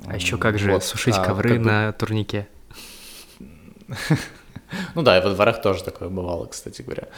А 0.06 0.16
еще 0.16 0.38
как 0.38 0.58
же 0.58 0.72
вот, 0.72 0.82
сушить 0.82 1.14
а, 1.16 1.24
ковры 1.24 1.50
как 1.50 1.58
бы... 1.58 1.64
на 1.66 1.92
турнике? 1.92 2.48
Ну 4.94 5.02
да, 5.02 5.18
и 5.18 5.22
во 5.22 5.30
дворах 5.30 5.62
тоже 5.62 5.82
такое 5.84 6.08
бывало, 6.08 6.46
кстати 6.46 6.82
говоря. 6.82 7.08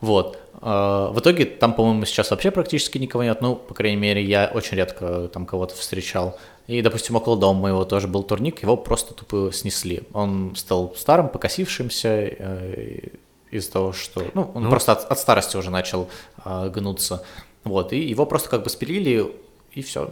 Вот. 0.00 0.38
А, 0.60 1.10
в 1.10 1.20
итоге 1.20 1.44
там, 1.44 1.74
по-моему, 1.74 2.04
сейчас 2.04 2.30
вообще 2.30 2.50
практически 2.50 2.98
никого 2.98 3.22
нет. 3.22 3.40
Ну, 3.40 3.56
по 3.56 3.74
крайней 3.74 3.96
мере, 3.96 4.24
я 4.24 4.50
очень 4.52 4.76
редко 4.76 5.28
там 5.32 5.46
кого-то 5.46 5.74
встречал. 5.74 6.38
И, 6.66 6.80
допустим, 6.82 7.16
около 7.16 7.36
дома 7.36 7.60
моего 7.60 7.84
тоже 7.84 8.08
был 8.08 8.22
турник, 8.22 8.62
его 8.62 8.76
просто 8.76 9.14
тупо 9.14 9.50
снесли. 9.52 10.02
Он 10.12 10.54
стал 10.56 10.94
старым, 10.96 11.28
покосившимся 11.28 12.08
э, 12.08 13.08
из-за 13.50 13.72
того, 13.72 13.92
что... 13.92 14.24
Ну, 14.34 14.50
он 14.54 14.64
ну... 14.64 14.70
просто 14.70 14.92
от, 14.92 15.04
от 15.10 15.18
старости 15.18 15.56
уже 15.56 15.70
начал 15.70 16.08
э, 16.44 16.70
гнуться. 16.72 17.24
Вот, 17.64 17.92
и 17.92 18.00
его 18.00 18.26
просто 18.26 18.48
как 18.48 18.64
бы 18.64 18.70
спилили, 18.70 19.32
и 19.72 19.82
все 19.82 20.10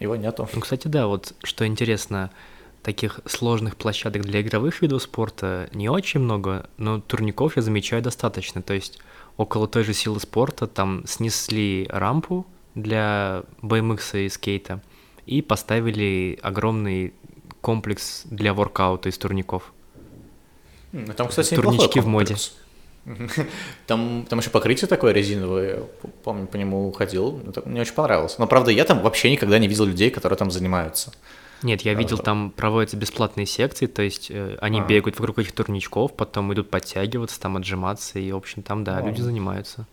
его 0.00 0.16
нету. 0.16 0.48
Ну, 0.52 0.60
кстати, 0.60 0.88
да, 0.88 1.06
вот 1.06 1.34
что 1.42 1.66
интересно, 1.66 2.30
таких 2.82 3.20
сложных 3.26 3.76
площадок 3.76 4.22
для 4.22 4.40
игровых 4.40 4.82
видов 4.82 5.02
спорта 5.02 5.68
не 5.72 5.88
очень 5.88 6.20
много, 6.20 6.68
но 6.76 7.00
турников 7.00 7.56
я 7.56 7.62
замечаю 7.62 8.02
достаточно. 8.02 8.62
То 8.62 8.74
есть 8.74 8.98
около 9.36 9.68
той 9.68 9.84
же 9.84 9.94
силы 9.94 10.20
спорта 10.20 10.66
там 10.66 11.04
снесли 11.06 11.86
рампу 11.90 12.46
для 12.74 13.42
BMX 13.62 14.26
и 14.26 14.28
скейта 14.28 14.80
и 15.26 15.42
поставили 15.42 16.38
огромный 16.42 17.12
комплекс 17.60 18.22
для 18.24 18.54
воркаута 18.54 19.08
из 19.08 19.18
турников. 19.18 19.72
Там, 21.16 21.28
кстати, 21.28 21.54
Турнички 21.54 22.00
в 22.00 22.06
моде. 22.06 22.36
Там, 23.86 24.26
там 24.28 24.38
еще 24.38 24.50
покрытие 24.50 24.86
такое 24.86 25.12
резиновое, 25.12 25.84
помню, 26.24 26.46
по 26.46 26.56
нему 26.56 26.92
ходил, 26.92 27.40
мне 27.64 27.80
очень 27.80 27.94
понравилось. 27.94 28.36
Но, 28.36 28.46
правда, 28.46 28.70
я 28.70 28.84
там 28.84 29.00
вообще 29.00 29.30
никогда 29.30 29.58
не 29.58 29.66
видел 29.66 29.86
людей, 29.86 30.10
которые 30.10 30.36
там 30.36 30.50
занимаются. 30.50 31.12
Нет, 31.62 31.82
я 31.82 31.94
видел, 31.94 32.18
там 32.18 32.50
проводятся 32.50 32.96
бесплатные 32.96 33.46
секции, 33.46 33.86
то 33.86 34.02
есть 34.02 34.30
э, 34.30 34.56
они 34.60 34.80
а. 34.80 34.84
бегают 34.84 35.18
вокруг 35.18 35.40
этих 35.40 35.52
турничков, 35.52 36.14
потом 36.14 36.52
идут 36.52 36.70
подтягиваться, 36.70 37.40
там 37.40 37.56
отжиматься, 37.56 38.18
и, 38.18 38.30
в 38.30 38.36
общем, 38.36 38.62
там, 38.62 38.84
да, 38.84 38.98
а. 38.98 39.02
люди 39.02 39.20
занимаются. 39.20 39.86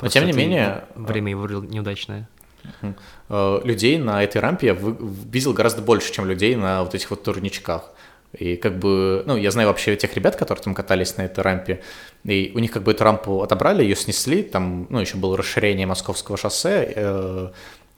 Но, 0.00 0.08
тем 0.08 0.26
не 0.26 0.32
менее... 0.32 0.84
Время 0.94 1.30
его 1.30 1.46
неудачное. 1.46 2.28
Э, 3.28 3.60
людей 3.64 3.98
на 3.98 4.22
этой 4.22 4.40
рампе 4.40 4.68
я 4.68 4.74
видел 4.74 5.52
гораздо 5.52 5.82
больше, 5.82 6.12
чем 6.12 6.26
людей 6.26 6.56
на 6.56 6.82
вот 6.82 6.94
этих 6.94 7.10
вот 7.10 7.22
турничках. 7.22 7.90
И 8.32 8.56
как 8.56 8.78
бы, 8.78 9.22
ну, 9.26 9.36
я 9.36 9.50
знаю 9.50 9.68
вообще 9.68 9.94
тех 9.96 10.14
ребят, 10.14 10.36
которые 10.36 10.64
там 10.64 10.74
катались 10.74 11.18
на 11.18 11.22
этой 11.22 11.40
рампе, 11.40 11.82
и 12.24 12.50
у 12.54 12.60
них 12.60 12.70
как 12.72 12.82
бы 12.82 12.92
эту 12.92 13.04
рампу 13.04 13.42
отобрали, 13.42 13.82
ее 13.82 13.94
снесли, 13.94 14.42
там, 14.42 14.86
ну, 14.88 15.00
еще 15.00 15.18
было 15.18 15.36
расширение 15.36 15.86
Московского 15.86 16.38
шоссе, 16.38 16.92
э, 16.96 17.50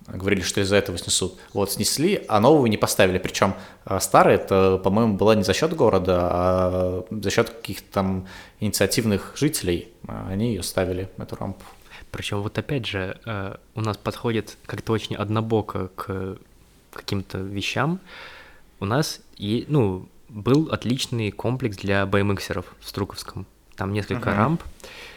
говорили, 0.06 0.42
что 0.42 0.60
из-за 0.60 0.76
этого 0.76 0.98
снесут. 0.98 1.38
Вот, 1.52 1.72
снесли, 1.72 2.24
а 2.28 2.40
новую 2.40 2.70
не 2.70 2.76
поставили. 2.76 3.18
Причем 3.18 3.54
э, 3.86 3.98
старая, 4.00 4.36
это, 4.36 4.78
по-моему, 4.82 5.14
была 5.16 5.34
не 5.34 5.42
за 5.42 5.54
счет 5.54 5.74
города, 5.74 6.28
а 6.30 7.04
за 7.10 7.30
счет 7.30 7.50
каких-то 7.50 7.92
там 7.92 8.26
инициативных 8.60 9.34
жителей. 9.36 9.88
Они 10.06 10.48
ее 10.48 10.62
ставили, 10.62 11.08
эту 11.18 11.36
рампу. 11.36 11.64
Причем 12.10 12.42
вот 12.42 12.56
опять 12.58 12.86
же, 12.86 13.18
э, 13.24 13.56
у 13.74 13.80
нас 13.80 13.96
подходит 13.96 14.56
как-то 14.66 14.92
очень 14.92 15.16
однобоко 15.16 15.88
к 15.96 16.38
каким-то 16.92 17.38
вещам. 17.38 17.98
У 18.80 18.84
нас, 18.84 19.20
и, 19.36 19.64
ну, 19.68 20.08
был 20.28 20.68
отличный 20.70 21.30
комплекс 21.30 21.76
для 21.76 22.04
BMXеров 22.04 22.66
в 22.80 22.88
Струковском. 22.88 23.46
Там 23.76 23.92
несколько 23.92 24.30
uh-huh. 24.30 24.36
рамп. 24.36 24.62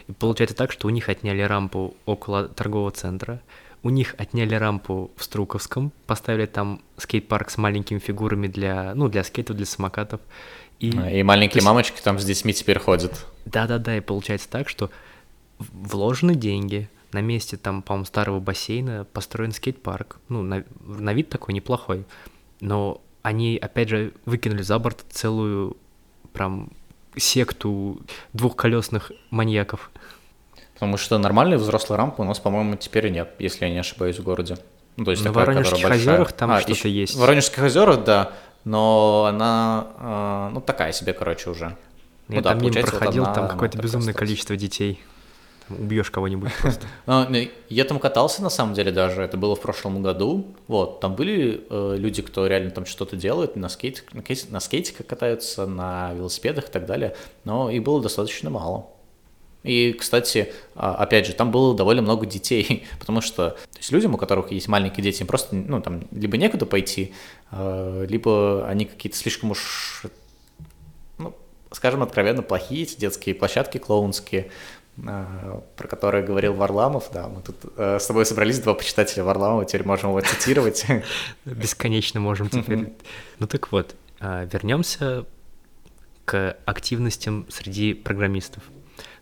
И 0.08 0.13
получается 0.13 0.56
так, 0.56 0.72
что 0.72 0.88
у 0.88 0.89
них 0.89 1.10
отняли 1.10 1.41
рампу 1.41 1.96
около 2.06 2.48
торгового 2.48 2.91
центра, 2.91 3.41
у 3.88 3.89
них 3.89 4.15
отняли 4.17 4.53
рампу 4.53 5.12
в 5.15 5.24
Струковском, 5.24 5.94
поставили 6.08 6.46
там 6.46 6.82
скейт-парк 6.98 7.50
с 7.50 7.58
маленькими 7.58 8.00
фигурами 8.00 8.48
для, 8.48 8.94
ну, 8.96 9.08
для 9.08 9.24
скейтов, 9.24 9.56
для 9.56 9.65
самокатов. 9.65 10.20
И, 10.82 10.91
а, 10.98 11.10
и 11.10 11.24
маленькие 11.24 11.60
есть... 11.60 11.65
мамочки 11.65 12.01
там 12.01 12.20
с 12.20 12.25
детьми 12.25 12.51
теперь 12.51 12.79
ходят. 12.79 13.25
Да-да-да, 13.46 13.96
и 13.96 14.01
получается 14.01 14.50
так, 14.50 14.67
что 14.67 14.91
вложены 15.58 16.36
деньги, 16.36 16.89
на 17.13 17.22
месте 17.22 17.56
там, 17.56 17.82
по-моему, 17.82 18.03
старого 18.03 18.41
бассейна 18.41 19.06
построен 19.06 19.53
скейт-парк. 19.53 20.17
Ну, 20.27 20.41
на, 20.41 20.65
на 20.82 21.13
вид 21.13 21.29
такой 21.29 21.53
неплохой. 21.53 22.03
Но 22.60 23.00
они, 23.22 23.58
опять 23.58 23.88
же, 23.88 24.12
выкинули 24.25 24.63
за 24.63 24.79
борт 24.79 25.06
целую 25.10 25.77
прям 26.34 26.72
секту 27.15 28.01
двухколесных 28.34 29.13
маньяков. 29.29 29.91
Потому 30.78 30.98
что 30.98 31.18
нормальной 31.18 31.58
взрослой 31.58 31.98
рампы 31.98 32.22
у 32.22 32.26
нас, 32.26 32.40
по-моему, 32.40 32.76
теперь 32.76 33.10
нет, 33.10 33.30
если 33.40 33.66
я 33.66 33.72
не 33.72 33.80
ошибаюсь, 33.80 34.20
в 34.20 34.24
городе. 34.24 34.58
Ну, 34.96 35.06
то 35.06 35.12
есть 35.12 35.24
На 35.26 35.32
Воронежских 35.32 35.90
озерах 35.90 36.32
там 36.34 36.52
а, 36.52 36.62
что-то 36.62 36.88
есть. 36.88 37.16
В 37.16 37.20
Воронежских 37.20 37.64
озерах, 37.64 38.04
да, 38.04 38.32
но 38.64 39.26
она, 39.30 39.88
э, 40.00 40.50
ну, 40.54 40.62
такая 40.62 40.92
себе, 40.92 41.14
короче, 41.14 41.50
уже. 41.50 41.76
Я 42.30 42.36
ну, 42.38 42.42
там 42.42 42.60
да, 42.60 42.66
мимо 42.66 42.82
проходил, 42.82 43.24
вот 43.24 43.34
там 43.34 43.48
какое-то 43.48 43.78
безумное 43.78 44.10
осталась. 44.10 44.18
количество 44.18 44.56
детей 44.56 45.00
убьешь 45.70 46.12
кого-нибудь 46.12 46.52
просто. 46.62 46.86
Ну, 47.06 47.28
я 47.70 47.84
там 47.86 48.00
катался 48.00 48.42
на 48.42 48.50
самом 48.50 48.74
деле 48.74 48.92
даже, 48.92 49.22
это 49.22 49.38
было 49.38 49.56
в 49.56 49.62
прошлом 49.62 50.02
году. 50.02 50.56
Вот, 50.68 51.00
там 51.00 51.16
были 51.16 51.66
э, 51.70 51.96
люди, 51.98 52.22
кто 52.22 52.48
реально 52.48 52.72
там 52.72 52.86
что-то 52.86 53.16
делает, 53.16 53.56
на, 53.56 53.70
скейтиках 53.70 55.08
катаются, 55.08 55.66
на 55.66 56.14
велосипедах 56.14 56.70
и 56.70 56.72
так 56.72 56.86
далее, 56.86 57.16
но 57.44 57.70
их 57.70 57.84
было 57.84 58.02
достаточно 58.02 58.50
мало. 58.50 58.88
И, 59.68 59.94
кстати, 59.94 60.54
а, 60.76 60.96
опять 60.96 61.28
же, 61.28 61.34
там 61.34 61.52
было 61.52 61.76
довольно 61.76 62.02
много 62.02 62.26
детей, 62.26 62.86
потому 63.00 63.22
что 63.22 63.52
то 63.52 63.78
есть 63.78 63.92
людям, 63.92 64.16
у 64.16 64.18
которых 64.18 64.52
есть 64.52 64.68
маленькие 64.68 65.04
дети, 65.04 65.22
им 65.22 65.28
просто, 65.28 65.56
ну, 65.56 65.82
там, 65.82 66.08
либо 66.12 66.38
некуда 66.38 66.66
пойти, 66.66 67.14
э, 67.52 68.06
либо 68.10 68.66
они 68.68 68.86
какие-то 68.86 69.18
слишком 69.18 69.52
уж, 69.52 70.04
ну, 71.18 71.36
скажем 71.72 72.02
откровенно, 72.02 72.42
плохие 72.42 72.84
эти 72.84 72.98
детские 72.98 73.36
площадки 73.36 73.78
клоунские, 73.78 74.50
а, 75.06 75.62
про 75.76 75.88
который 75.88 76.24
говорил 76.24 76.54
Варламов, 76.54 77.10
да, 77.14 77.28
мы 77.28 77.42
тут 77.42 77.58
э, 77.76 78.00
с 78.00 78.08
тобой 78.08 78.26
собрались 78.26 78.60
два 78.60 78.74
почитателя 78.74 79.24
Варламова, 79.24 79.66
теперь 79.66 79.86
можем 79.86 80.10
его 80.10 80.22
цитировать. 80.22 80.86
Бесконечно 81.46 82.20
можем 82.20 82.50
теперь. 82.50 82.94
Ну 83.38 83.48
так 83.48 83.72
вот, 83.72 83.96
а, 84.20 84.46
вернемся 84.46 85.26
к 86.26 86.58
активностям 86.66 87.46
среди 87.50 87.94
программистов. 87.94 88.64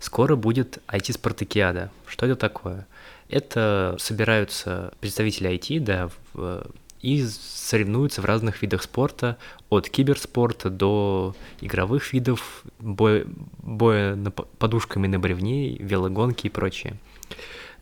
Скоро 0.05 0.35
будет 0.35 0.83
IT-спартакиада. 0.87 1.89
Что 2.05 2.27
это 2.27 2.35
такое? 2.35 2.85
Это 3.27 3.95
собираются 3.97 4.93
представители 4.99 5.49
IT, 5.49 5.79
да, 5.79 6.11
в, 6.33 6.67
и 7.01 7.25
соревнуются 7.25 8.21
в 8.21 8.25
разных 8.25 8.61
видах 8.61 8.83
спорта, 8.83 9.39
от 9.69 9.89
киберспорта 9.89 10.69
до 10.69 11.35
игровых 11.59 12.13
видов, 12.13 12.65
боя, 12.77 13.25
боя 13.63 14.15
на, 14.15 14.29
подушками 14.29 15.07
на 15.07 15.17
бревне, 15.17 15.75
велогонки 15.77 16.45
и 16.45 16.51
прочее. 16.51 16.97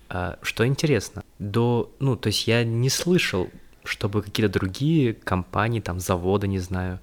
А, 0.07 0.39
что 0.43 0.65
интересно, 0.65 1.25
до, 1.39 1.91
ну, 1.99 2.15
то 2.15 2.27
есть 2.27 2.47
я 2.47 2.63
не 2.63 2.89
слышал, 2.89 3.49
чтобы 3.83 4.21
какие-то 4.21 4.59
другие 4.59 5.13
компании, 5.13 5.81
там, 5.81 5.99
заводы, 5.99 6.47
не 6.47 6.59
знаю, 6.59 7.01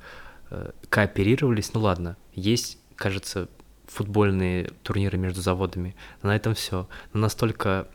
э, 0.50 0.70
кооперировались, 0.88 1.74
ну 1.74 1.80
ладно, 1.80 2.16
есть, 2.34 2.78
кажется, 2.96 3.50
футбольные 3.90 4.70
турниры 4.82 5.18
между 5.18 5.40
заводами, 5.42 5.94
на 6.22 6.34
этом 6.34 6.54
все. 6.54 6.88
Но 7.12 7.20
настолько 7.20 7.88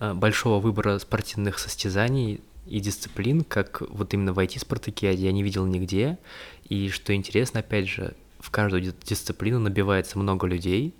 э, 0.00 0.12
большого 0.12 0.60
выбора 0.60 0.98
спортивных 0.98 1.58
состязаний 1.58 2.40
и 2.66 2.80
дисциплин, 2.80 3.44
как 3.44 3.82
вот 3.88 4.12
именно 4.14 4.32
в 4.32 4.38
IT-спартакиаде, 4.38 5.24
я 5.24 5.32
не 5.32 5.42
видел 5.42 5.66
нигде. 5.66 6.18
И 6.68 6.88
что 6.88 7.14
интересно, 7.14 7.60
опять 7.60 7.88
же, 7.88 8.14
в 8.40 8.50
каждую 8.50 8.82
дисциплину 9.04 9.58
набивается 9.60 10.18
много 10.18 10.46
людей, 10.46 10.94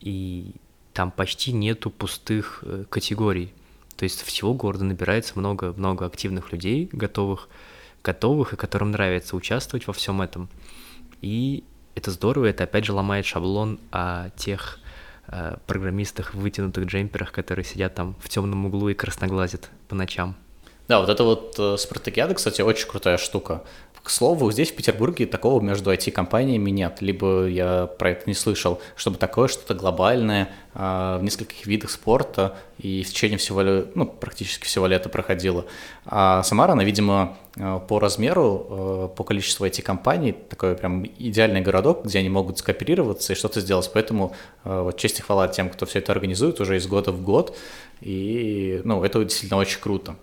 и 0.00 0.54
там 0.92 1.10
почти 1.10 1.52
нету 1.52 1.90
пустых 1.90 2.62
э, 2.62 2.84
категорий. 2.88 3.52
То 3.96 4.04
есть 4.04 4.22
всего 4.22 4.52
города 4.52 4.84
набирается 4.84 5.38
много-много 5.38 6.06
активных 6.06 6.52
людей, 6.52 6.88
готовых, 6.92 7.48
готовых 8.02 8.52
и 8.52 8.56
которым 8.56 8.90
нравится 8.90 9.36
участвовать 9.36 9.86
во 9.86 9.92
всем 9.92 10.20
этом. 10.20 10.48
И 11.20 11.64
это 11.94 12.10
здорово, 12.10 12.46
это 12.46 12.64
опять 12.64 12.84
же 12.84 12.92
ломает 12.92 13.24
шаблон 13.24 13.80
о 13.90 14.30
тех 14.30 14.78
э, 15.28 15.56
программистах 15.66 16.34
в 16.34 16.40
вытянутых 16.40 16.86
джемперах, 16.86 17.32
которые 17.32 17.64
сидят 17.64 17.94
там 17.94 18.14
в 18.20 18.28
темном 18.28 18.66
углу 18.66 18.88
и 18.88 18.94
красноглазят 18.94 19.70
по 19.88 19.94
ночам. 19.94 20.36
Да, 20.88 21.00
вот 21.00 21.08
это 21.08 21.24
вот 21.24 21.54
э, 21.58 21.76
Спартакиада, 21.78 22.34
кстати, 22.34 22.60
очень 22.60 22.88
крутая 22.88 23.16
штука. 23.16 23.62
К 24.02 24.10
слову, 24.10 24.50
здесь 24.50 24.72
в 24.72 24.74
Петербурге 24.74 25.26
такого 25.26 25.60
между 25.60 25.92
IT-компаниями 25.92 26.70
нет, 26.70 27.00
либо 27.00 27.46
я 27.46 27.86
про 27.86 28.10
это 28.10 28.24
не 28.26 28.34
слышал, 28.34 28.80
чтобы 28.96 29.16
такое 29.16 29.46
что-то 29.46 29.74
глобальное 29.74 30.48
э, 30.74 31.18
в 31.20 31.22
нескольких 31.22 31.66
видах 31.66 31.88
спорта 31.88 32.56
и 32.78 33.04
в 33.04 33.08
течение 33.10 33.38
всего, 33.38 33.62
ну, 33.94 34.06
практически 34.06 34.64
всего 34.64 34.88
лета 34.88 35.08
проходило. 35.08 35.66
А 36.04 36.42
Самара, 36.42 36.72
она, 36.72 36.82
видимо, 36.82 37.36
э, 37.54 37.80
по 37.86 38.00
размеру, 38.00 38.66
э, 38.68 39.08
по 39.16 39.22
количеству 39.22 39.66
IT-компаний, 39.66 40.32
такой 40.32 40.74
прям 40.74 41.06
идеальный 41.06 41.60
городок, 41.60 42.04
где 42.04 42.18
они 42.18 42.28
могут 42.28 42.58
скооперироваться 42.58 43.34
и 43.34 43.36
что-то 43.36 43.60
сделать. 43.60 43.88
Поэтому 43.94 44.34
вот 44.64 44.96
честь 44.96 45.20
и 45.20 45.22
хвала 45.22 45.46
тем, 45.46 45.70
кто 45.70 45.86
все 45.86 46.00
это 46.00 46.10
организует 46.10 46.60
уже 46.60 46.76
из 46.76 46.88
года 46.88 47.12
в 47.12 47.22
год. 47.22 47.56
И, 48.00 48.80
ну, 48.82 49.04
это 49.04 49.22
действительно 49.22 49.60
очень 49.60 49.80
круто. 49.80 50.16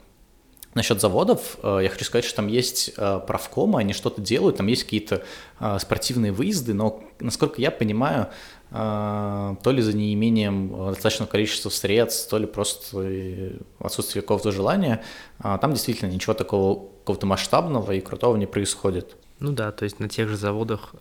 Насчет 0.76 1.02
заводов, 1.02 1.58
э, 1.64 1.80
я 1.84 1.90
хочу 1.90 2.06
сказать, 2.06 2.26
что 2.26 2.36
там 2.38 2.48
есть 2.48 2.92
э, 2.96 3.22
правкомы, 3.26 3.80
они 3.80 3.94
что-то 3.94 4.22
делают, 4.22 4.58
там 4.58 4.68
есть 4.68 4.84
какие-то 4.84 5.24
э, 5.60 5.78
спортивные 5.80 6.32
выезды, 6.32 6.76
но, 6.76 7.04
насколько 7.20 7.60
я 7.60 7.72
понимаю, 7.72 8.28
то 8.72 9.58
ли 9.66 9.82
за 9.82 9.98
неимением 9.98 10.92
достаточного 10.92 11.28
количества 11.28 11.72
средств, 11.72 12.30
то 12.30 12.38
ли 12.38 12.46
просто 12.46 13.54
отсутствие 13.80 14.22
какого-то 14.22 14.52
желания, 14.52 15.02
там 15.40 15.74
действительно 15.74 16.08
ничего 16.12 16.36
такого 16.36 16.88
какого-то 17.00 17.26
масштабного 17.26 17.94
и 17.94 18.00
крутого 18.00 18.36
не 18.36 18.46
происходит. 18.46 19.16
Ну 19.40 19.54
да, 19.54 19.72
то 19.72 19.86
есть 19.86 20.00
на 20.00 20.08
тех 20.08 20.30
же 20.30 20.38
заводах 20.38 20.94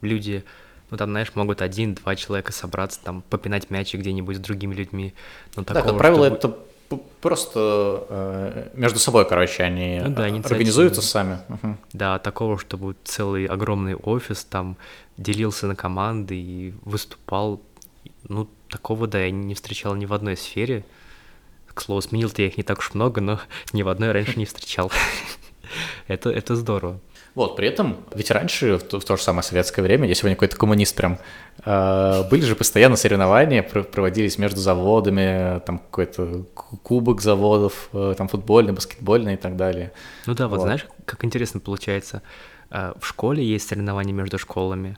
люди, 0.00 0.42
ну 0.90 0.96
там, 0.96 1.10
знаешь, 1.10 1.30
могут 1.36 1.62
один-два 1.62 2.16
человека 2.16 2.50
собраться, 2.50 2.98
там, 3.00 3.22
попинать 3.30 3.70
мячи 3.70 3.96
где-нибудь 3.96 4.38
с 4.38 4.40
другими 4.40 4.74
людьми. 4.74 5.14
Но 5.54 5.62
такого, 5.62 5.84
да, 5.84 5.90
как 5.90 5.98
правило, 5.98 6.26
чтобы... 6.26 6.36
это 6.36 6.58
просто 7.24 8.06
э, 8.10 8.68
между 8.74 8.98
собой, 8.98 9.26
короче, 9.26 9.62
они 9.62 9.98
ну, 10.04 10.10
да, 10.10 10.24
организуются 10.24 11.00
сами. 11.00 11.38
Угу. 11.48 11.76
Да, 11.94 12.18
такого, 12.18 12.58
чтобы 12.58 12.96
целый 13.02 13.46
огромный 13.46 13.94
офис 13.94 14.44
там 14.44 14.76
делился 15.16 15.66
на 15.66 15.74
команды 15.74 16.36
и 16.36 16.74
выступал. 16.82 17.62
Ну, 18.28 18.46
такого, 18.68 19.06
да, 19.06 19.20
я 19.24 19.30
не 19.30 19.54
встречал 19.54 19.94
ни 19.94 20.04
в 20.04 20.12
одной 20.12 20.36
сфере. 20.36 20.84
К 21.72 21.80
слову, 21.80 22.02
сменил-то 22.02 22.42
я 22.42 22.48
их 22.48 22.58
не 22.58 22.62
так 22.62 22.80
уж 22.80 22.92
много, 22.92 23.22
но 23.22 23.40
ни 23.72 23.82
в 23.82 23.88
одной 23.88 24.12
раньше 24.12 24.38
не 24.38 24.44
встречал. 24.44 24.92
это, 26.08 26.28
это 26.28 26.56
здорово. 26.56 27.00
Вот, 27.34 27.56
при 27.56 27.66
этом, 27.66 27.96
ведь 28.14 28.30
раньше, 28.30 28.76
в 28.78 28.82
то, 28.82 29.00
в 29.00 29.04
то 29.04 29.16
же 29.16 29.22
самое 29.22 29.42
советское 29.42 29.82
время, 29.82 30.06
я 30.06 30.14
сегодня 30.14 30.36
какой-то 30.36 30.56
коммунист 30.56 30.94
прям, 30.94 31.18
э, 31.64 32.28
были 32.30 32.42
же 32.42 32.54
постоянно 32.54 32.94
соревнования, 32.94 33.62
проводились 33.62 34.38
между 34.38 34.60
заводами, 34.60 35.60
там 35.66 35.80
какой-то 35.80 36.44
кубок 36.54 37.22
заводов, 37.22 37.88
э, 37.92 38.14
там 38.16 38.28
футбольный, 38.28 38.72
баскетбольный 38.72 39.34
и 39.34 39.36
так 39.36 39.56
далее. 39.56 39.92
Ну 40.26 40.34
да, 40.34 40.46
вот, 40.46 40.58
вот. 40.58 40.62
знаешь, 40.64 40.86
как 41.04 41.24
интересно 41.24 41.58
получается, 41.58 42.22
э, 42.70 42.92
в 43.00 43.04
школе 43.04 43.44
есть 43.44 43.66
соревнования 43.66 44.14
между 44.14 44.38
школами, 44.38 44.96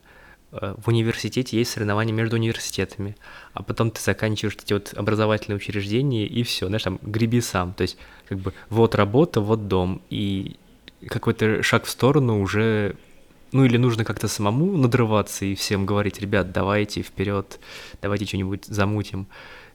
э, 0.52 0.74
в 0.76 0.88
университете 0.88 1.56
есть 1.56 1.70
соревнования 1.70 2.12
между 2.12 2.36
университетами, 2.36 3.16
а 3.54 3.62
потом 3.62 3.90
ты 3.90 4.02
заканчиваешь 4.02 4.58
эти 4.62 4.74
вот 4.74 4.92
образовательные 4.94 5.56
учреждения, 5.56 6.26
и 6.26 6.42
все, 6.42 6.66
знаешь, 6.66 6.82
там, 6.82 6.98
греби 7.00 7.40
сам, 7.40 7.72
то 7.72 7.80
есть, 7.80 7.96
как 8.28 8.36
бы, 8.36 8.52
вот 8.68 8.94
работа, 8.94 9.40
вот 9.40 9.68
дом, 9.68 10.02
и 10.10 10.56
какой-то 11.06 11.62
шаг 11.62 11.84
в 11.84 11.90
сторону 11.90 12.40
уже 12.40 12.96
ну 13.52 13.64
или 13.64 13.76
нужно 13.76 14.04
как-то 14.04 14.28
самому 14.28 14.76
надрываться 14.76 15.44
и 15.44 15.54
всем 15.54 15.86
говорить, 15.86 16.20
ребят, 16.20 16.52
давайте 16.52 17.02
вперед, 17.02 17.60
давайте 18.02 18.26
что-нибудь 18.26 18.64
замутим. 18.66 19.28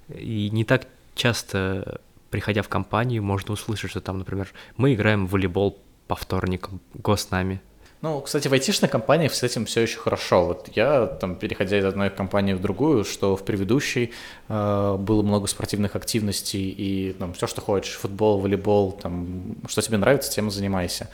И 0.10 0.49
не 0.51 0.65
так 0.65 0.88
часто, 1.15 2.01
приходя 2.29 2.62
в 2.62 2.69
компанию, 2.69 3.23
можно 3.23 3.53
услышать, 3.53 3.91
что 3.91 4.01
там, 4.01 4.19
например, 4.19 4.49
мы 4.77 4.93
играем 4.93 5.25
в 5.25 5.31
волейбол 5.31 5.79
по 6.07 6.15
вторникам, 6.15 6.81
го 6.93 7.15
с 7.15 7.31
нами. 7.31 7.62
Ну, 8.01 8.19
кстати, 8.21 8.47
в 8.47 8.53
айтишных 8.53 8.89
компаниях 8.89 9.31
с 9.31 9.43
этим 9.43 9.65
все 9.65 9.81
еще 9.81 9.99
хорошо. 9.99 10.45
Вот 10.47 10.69
я, 10.75 11.05
там, 11.05 11.35
переходя 11.35 11.77
из 11.77 11.85
одной 11.85 12.09
компании 12.09 12.53
в 12.53 12.61
другую, 12.61 13.05
что 13.05 13.35
в 13.35 13.43
предыдущей 13.43 14.11
э, 14.49 14.95
было 14.97 15.21
много 15.21 15.45
спортивных 15.45 15.95
активностей 15.95 16.69
и 16.69 17.13
там, 17.13 17.33
все, 17.33 17.45
что 17.45 17.61
хочешь, 17.61 17.93
футбол, 17.93 18.39
волейбол, 18.39 18.93
там, 18.93 19.55
что 19.67 19.83
тебе 19.83 19.97
нравится, 19.97 20.31
тем 20.31 20.47
и 20.47 20.51
занимайся. 20.51 21.09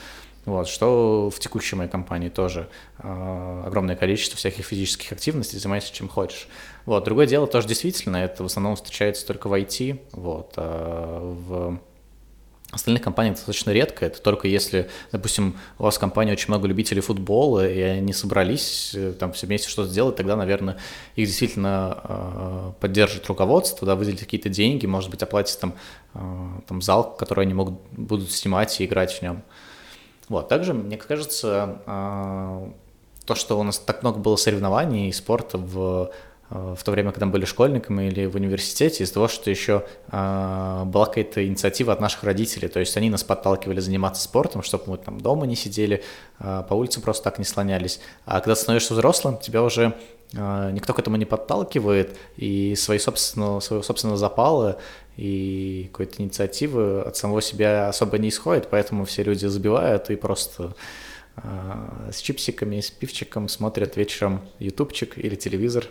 Вот, 0.46 0.70
что 0.70 1.30
в 1.30 1.38
текущей 1.40 1.76
моей 1.76 1.90
компании 1.90 2.30
тоже 2.30 2.70
э, 3.00 3.64
огромное 3.66 3.98
количество 3.98 4.38
всяких 4.38 4.66
физических 4.66 5.12
активностей, 5.12 5.60
занимайся 5.60 5.94
чем 5.94 6.08
хочешь. 6.08 6.48
Вот, 6.86 7.04
другое 7.04 7.28
дело 7.28 7.48
тоже 7.48 7.68
действительно, 7.68 8.16
это 8.16 8.44
в 8.44 8.46
основном 8.46 8.78
встречается 8.78 9.28
только 9.28 9.50
в 9.50 9.54
IT, 9.54 10.00
вот, 10.14 10.54
а 10.56 11.20
в 11.20 11.80
остальных 12.72 13.02
компаниях 13.02 13.36
достаточно 13.36 13.72
редко. 13.72 14.06
Это 14.06 14.22
только 14.22 14.48
если, 14.48 14.90
допустим, 15.12 15.58
у 15.80 15.84
вас 15.84 15.96
в 15.96 16.00
компании 16.00 16.34
очень 16.34 16.50
много 16.50 16.68
любителей 16.68 17.02
футбола, 17.02 17.68
и 17.68 17.80
они 17.80 18.12
собрались 18.12 18.92
э, 18.94 19.14
там 19.14 19.32
все 19.32 19.48
вместе 19.48 19.70
что-то 19.70 19.90
сделать, 19.90 20.18
тогда, 20.18 20.36
наверное, 20.36 20.78
их 21.16 21.28
действительно 21.28 22.02
э, 22.04 22.72
поддержит 22.80 23.26
руководство, 23.28 23.88
да, 23.88 23.96
выделить 23.96 24.20
какие-то 24.20 24.50
деньги, 24.50 24.86
может 24.86 25.10
быть, 25.10 25.24
оплатить 25.24 25.60
там, 25.60 25.76
э, 26.14 26.20
там 26.68 26.82
зал, 26.82 27.16
который 27.16 27.46
они 27.46 27.54
могут, 27.54 27.76
будут 27.92 28.32
снимать 28.32 28.82
и 28.82 28.86
играть 28.86 29.14
в 29.14 29.22
нем. 29.22 29.44
Вот, 30.28 30.50
также, 30.50 30.74
мне 30.74 30.98
кажется, 30.98 31.82
э, 31.86 32.72
то, 33.26 33.36
что 33.36 33.60
у 33.60 33.64
нас 33.64 33.78
так 33.80 34.02
много 34.04 34.20
было 34.20 34.36
соревнований 34.36 35.10
и 35.10 35.14
спорта 35.14 35.58
в 35.58 36.12
в 36.50 36.82
то 36.82 36.92
время, 36.92 37.12
когда 37.12 37.26
мы 37.26 37.34
были 37.34 37.46
школьниками 37.46 38.08
или 38.08 38.26
в 38.26 38.36
университете, 38.36 39.04
из-за 39.04 39.16
того, 39.16 39.28
что 39.28 39.50
еще 39.50 39.84
э, 40.10 40.84
была 40.86 41.06
какая-то 41.06 41.46
инициатива 41.46 41.92
от 41.92 42.00
наших 42.00 42.24
родителей, 42.24 42.70
то 42.70 42.80
есть 42.80 42.96
они 42.96 43.10
нас 43.10 43.24
подталкивали 43.24 43.82
заниматься 43.82 44.24
спортом, 44.24 44.64
чтобы 44.64 44.84
мы 44.88 44.98
там 44.98 45.20
дома 45.20 45.46
не 45.46 45.58
сидели, 45.58 46.04
э, 46.40 46.64
по 46.70 46.74
улице 46.74 47.02
просто 47.02 47.26
так 47.26 47.38
не 47.38 47.44
слонялись. 47.44 48.00
А 48.26 48.40
когда 48.40 48.56
становишься 48.56 48.94
взрослым, 48.94 49.38
тебя 49.38 49.62
уже 49.62 49.94
э, 50.34 50.70
никто 50.72 50.94
к 50.94 51.00
этому 51.00 51.18
не 51.18 51.26
подталкивает, 51.26 52.18
и 52.38 52.76
свои 52.76 53.00
собственного, 53.00 53.60
своего 53.60 53.84
собственного 53.84 54.18
запала 54.18 54.80
и 55.18 55.90
какой-то 55.92 56.22
инициативы 56.22 57.02
от 57.02 57.18
самого 57.18 57.42
себя 57.42 57.90
особо 57.90 58.20
не 58.20 58.30
исходит, 58.30 58.70
поэтому 58.70 59.04
все 59.04 59.24
люди 59.24 59.46
забивают 59.48 60.10
и 60.12 60.16
просто 60.16 60.76
э, 61.36 62.10
с 62.14 62.22
чипсиками, 62.22 62.80
с 62.80 62.90
пивчиком 62.90 63.50
смотрят 63.50 63.98
вечером 63.98 64.48
ютубчик 64.60 65.18
или 65.18 65.36
телевизор, 65.36 65.88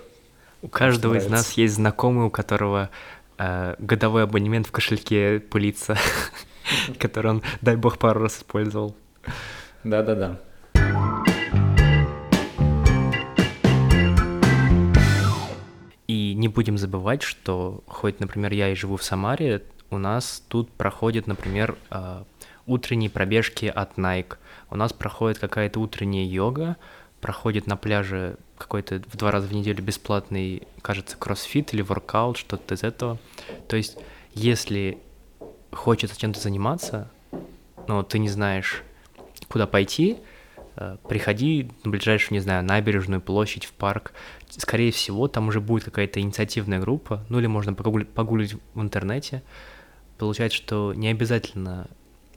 у 0.67 0.69
каждого 0.69 1.15
из 1.15 1.29
нас 1.29 1.53
есть 1.53 1.75
знакомый, 1.75 2.27
у 2.27 2.31
которого 2.31 2.91
э, 3.39 3.77
годовой 3.79 4.25
абонемент 4.25 4.67
в 4.67 4.73
кошельке 4.73 5.39
пылится, 5.39 5.97
который 6.99 7.31
он, 7.31 7.43
дай 7.61 7.77
бог, 7.77 7.99
пару 7.99 8.23
раз 8.23 8.39
использовал. 8.39 8.97
Да-да-да. 9.85 10.41
И 16.09 16.35
не 16.35 16.49
будем 16.49 16.79
забывать, 16.79 17.23
что 17.23 17.85
хоть, 17.87 18.19
например, 18.19 18.53
я 18.53 18.71
и 18.71 18.75
живу 18.75 18.97
в 18.97 19.05
Самаре, 19.05 19.63
у 19.91 19.99
нас 19.99 20.43
тут 20.49 20.73
проходит, 20.73 21.29
например, 21.29 21.77
а, 21.91 22.25
утренние 22.67 23.09
пробежки 23.09 23.67
от 23.67 23.97
Nike. 23.97 24.35
У 24.71 24.75
нас 24.75 24.93
проходит 24.93 25.39
какая-то 25.39 25.79
утренняя 25.79 26.27
йога, 26.27 26.77
проходит 27.21 27.69
на 27.69 27.77
пляже 27.77 28.37
какой-то 28.59 29.03
в 29.13 29.17
два 29.17 29.31
раза 29.31 29.47
в 29.47 29.53
неделю 29.53 29.83
бесплатный, 29.83 30.67
кажется, 30.83 31.17
кроссфит 31.17 31.75
или 31.75 31.83
воркаут, 31.83 32.37
что-то 32.37 32.75
из 32.75 32.83
этого. 32.83 33.19
То 33.69 33.77
есть, 33.77 33.99
если 34.35 34.99
хочется 35.73 36.19
чем-то 36.19 36.41
заниматься, 36.41 37.11
но 37.87 38.03
ты 38.03 38.19
не 38.19 38.29
знаешь, 38.29 38.83
куда 39.49 39.67
пойти, 39.67 40.19
э, 40.77 40.97
приходи 41.09 41.71
на 41.85 41.91
ближайшую, 41.91 42.35
не 42.35 42.41
знаю, 42.41 42.65
набережную, 42.65 43.21
площадь, 43.21 43.65
в 43.65 43.73
парк. 43.73 44.13
Скорее 44.49 44.91
всего, 44.93 45.29
там 45.29 45.49
уже 45.49 45.61
будет 45.61 45.85
какая-то 45.85 46.21
инициативная 46.21 46.81
группа, 46.81 47.25
ну 47.29 47.39
или 47.39 47.47
можно 47.47 47.75
погуглить 47.75 48.57
в 48.75 48.83
интернете. 48.83 49.43
Получается, 50.19 50.57
что 50.57 50.95
не 50.95 51.09
обязательно 51.09 51.89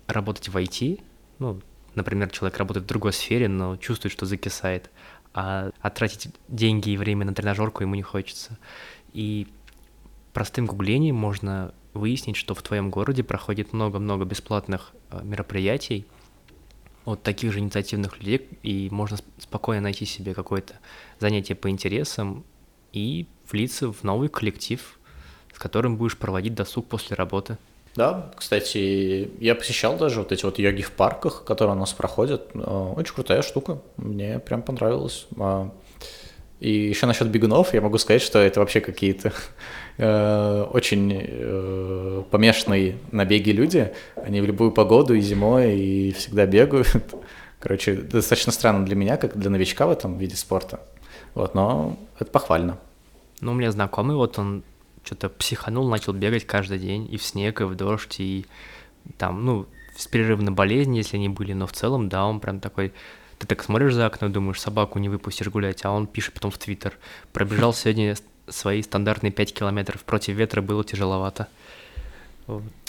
работать 0.07 0.49
в 0.49 0.57
IT, 0.57 1.01
ну, 1.39 1.61
например, 1.95 2.29
человек 2.29 2.57
работает 2.57 2.85
в 2.85 2.89
другой 2.89 3.13
сфере, 3.13 3.47
но 3.47 3.77
чувствует, 3.77 4.11
что 4.11 4.25
закисает, 4.25 4.89
а, 5.33 5.71
а 5.81 5.89
тратить 5.89 6.33
деньги 6.47 6.89
и 6.91 6.97
время 6.97 7.25
на 7.25 7.33
тренажерку 7.33 7.83
ему 7.83 7.95
не 7.95 8.01
хочется. 8.01 8.57
И 9.13 9.47
простым 10.33 10.65
гуглением 10.65 11.15
можно 11.15 11.73
выяснить, 11.93 12.35
что 12.35 12.53
в 12.53 12.61
твоем 12.61 12.89
городе 12.89 13.23
проходит 13.23 13.73
много-много 13.73 14.25
бесплатных 14.25 14.93
э, 15.11 15.21
мероприятий 15.23 16.05
от 17.05 17.23
таких 17.23 17.51
же 17.51 17.59
инициативных 17.59 18.17
людей, 18.19 18.47
и 18.61 18.89
можно 18.91 19.17
спокойно 19.37 19.83
найти 19.83 20.05
себе 20.05 20.33
какое-то 20.33 20.75
занятие 21.19 21.55
по 21.55 21.69
интересам 21.69 22.43
и 22.91 23.27
влиться 23.49 23.91
в 23.91 24.03
новый 24.03 24.29
коллектив, 24.29 24.99
с 25.53 25.57
которым 25.57 25.97
будешь 25.97 26.17
проводить 26.17 26.53
досуг 26.53 26.87
после 26.87 27.15
работы. 27.15 27.57
Да, 27.95 28.31
кстати, 28.37 29.29
я 29.39 29.55
посещал 29.55 29.97
даже 29.97 30.19
вот 30.19 30.31
эти 30.31 30.45
вот 30.45 30.59
йоги 30.59 30.81
в 30.81 30.91
парках, 30.91 31.43
которые 31.43 31.75
у 31.75 31.79
нас 31.79 31.91
проходят. 31.93 32.49
Э, 32.53 32.93
очень 32.95 33.13
крутая 33.13 33.41
штука, 33.41 33.79
мне 33.97 34.39
прям 34.39 34.61
понравилось. 34.61 35.27
А, 35.37 35.71
и 36.59 36.71
еще 36.71 37.05
насчет 37.05 37.27
бегунов 37.29 37.73
я 37.73 37.81
могу 37.81 37.97
сказать, 37.97 38.21
что 38.21 38.39
это 38.39 38.59
вообще 38.59 38.81
какие-то 38.81 39.33
э, 39.97 40.65
очень 40.71 41.11
э, 41.13 42.23
помешанные 42.29 42.97
на 43.11 43.25
беге 43.25 43.53
люди. 43.53 43.93
Они 44.15 44.41
в 44.41 44.45
любую 44.45 44.71
погоду 44.71 45.13
и 45.13 45.21
зимой 45.21 45.77
и 45.77 46.11
всегда 46.11 46.45
бегают. 46.45 46.87
Короче, 47.59 47.95
достаточно 47.95 48.51
странно 48.51 48.85
для 48.85 48.95
меня, 48.95 49.17
как 49.17 49.37
для 49.37 49.49
новичка 49.49 49.87
в 49.87 49.91
этом 49.91 50.17
виде 50.17 50.35
спорта. 50.35 50.81
Вот, 51.33 51.55
но 51.55 51.97
это 52.19 52.29
похвально. 52.31 52.77
Ну, 53.41 53.51
у 53.51 53.55
меня 53.55 53.71
знакомый, 53.71 54.15
вот 54.15 54.37
он 54.37 54.63
что-то 55.03 55.29
психанул, 55.29 55.89
начал 55.89 56.13
бегать 56.13 56.45
каждый 56.45 56.79
день 56.79 57.07
и 57.11 57.17
в 57.17 57.23
снег, 57.23 57.61
и 57.61 57.63
в 57.63 57.75
дождь, 57.75 58.19
и 58.19 58.45
там, 59.17 59.45
ну, 59.45 59.65
с 59.95 60.07
перерывом 60.07 60.45
на 60.45 60.51
болезни, 60.51 60.97
если 60.97 61.17
они 61.17 61.29
были, 61.29 61.53
но 61.53 61.67
в 61.67 61.71
целом, 61.71 62.09
да, 62.09 62.25
он 62.25 62.39
прям 62.39 62.59
такой 62.59 62.93
ты 63.39 63.47
так 63.47 63.63
смотришь 63.63 63.93
за 63.93 64.05
окно, 64.05 64.27
думаешь, 64.27 64.59
собаку 64.59 64.99
не 64.99 65.07
выпустишь 65.07 65.47
гулять, 65.47 65.85
а 65.85 65.91
он 65.91 66.07
пишет 66.07 66.33
потом 66.33 66.51
в 66.51 66.57
Твиттер. 66.57 66.97
Пробежал 67.31 67.73
сегодня 67.73 68.15
свои 68.49 68.81
стандартные 68.83 69.31
5 69.31 69.53
километров, 69.53 70.03
против 70.03 70.35
ветра 70.35 70.61
было 70.61 70.83
тяжеловато. 70.83 71.47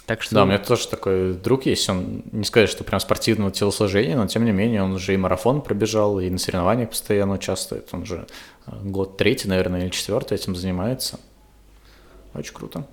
Так 0.07 0.23
что... 0.23 0.35
Да, 0.35 0.43
у 0.43 0.47
меня 0.47 0.59
тоже 0.59 0.89
такой 0.89 1.35
друг 1.35 1.67
есть, 1.67 1.89
он 1.89 2.25
не 2.33 2.45
сказать, 2.45 2.69
что 2.69 2.83
прям 2.83 2.99
спортивного 2.99 3.53
телосложения, 3.53 4.17
но 4.17 4.27
тем 4.27 4.45
не 4.45 4.51
менее 4.51 4.83
он 4.83 4.93
уже 4.93 5.15
и 5.15 5.17
марафон 5.17 5.63
пробежал, 5.63 6.19
и 6.19 6.29
на 6.29 6.39
соревнованиях 6.39 6.91
постоянно 6.91 7.35
участвует, 7.35 7.89
он 7.93 8.03
уже 8.03 8.27
э, 8.67 8.73
год 8.83 9.19
третий, 9.19 9.47
наверное, 9.47 9.83
или 9.83 9.91
четвертый 9.91 10.35
этим 10.35 10.57
занимается. 10.57 11.21
Очень 12.35 12.55
круто. 12.55 12.87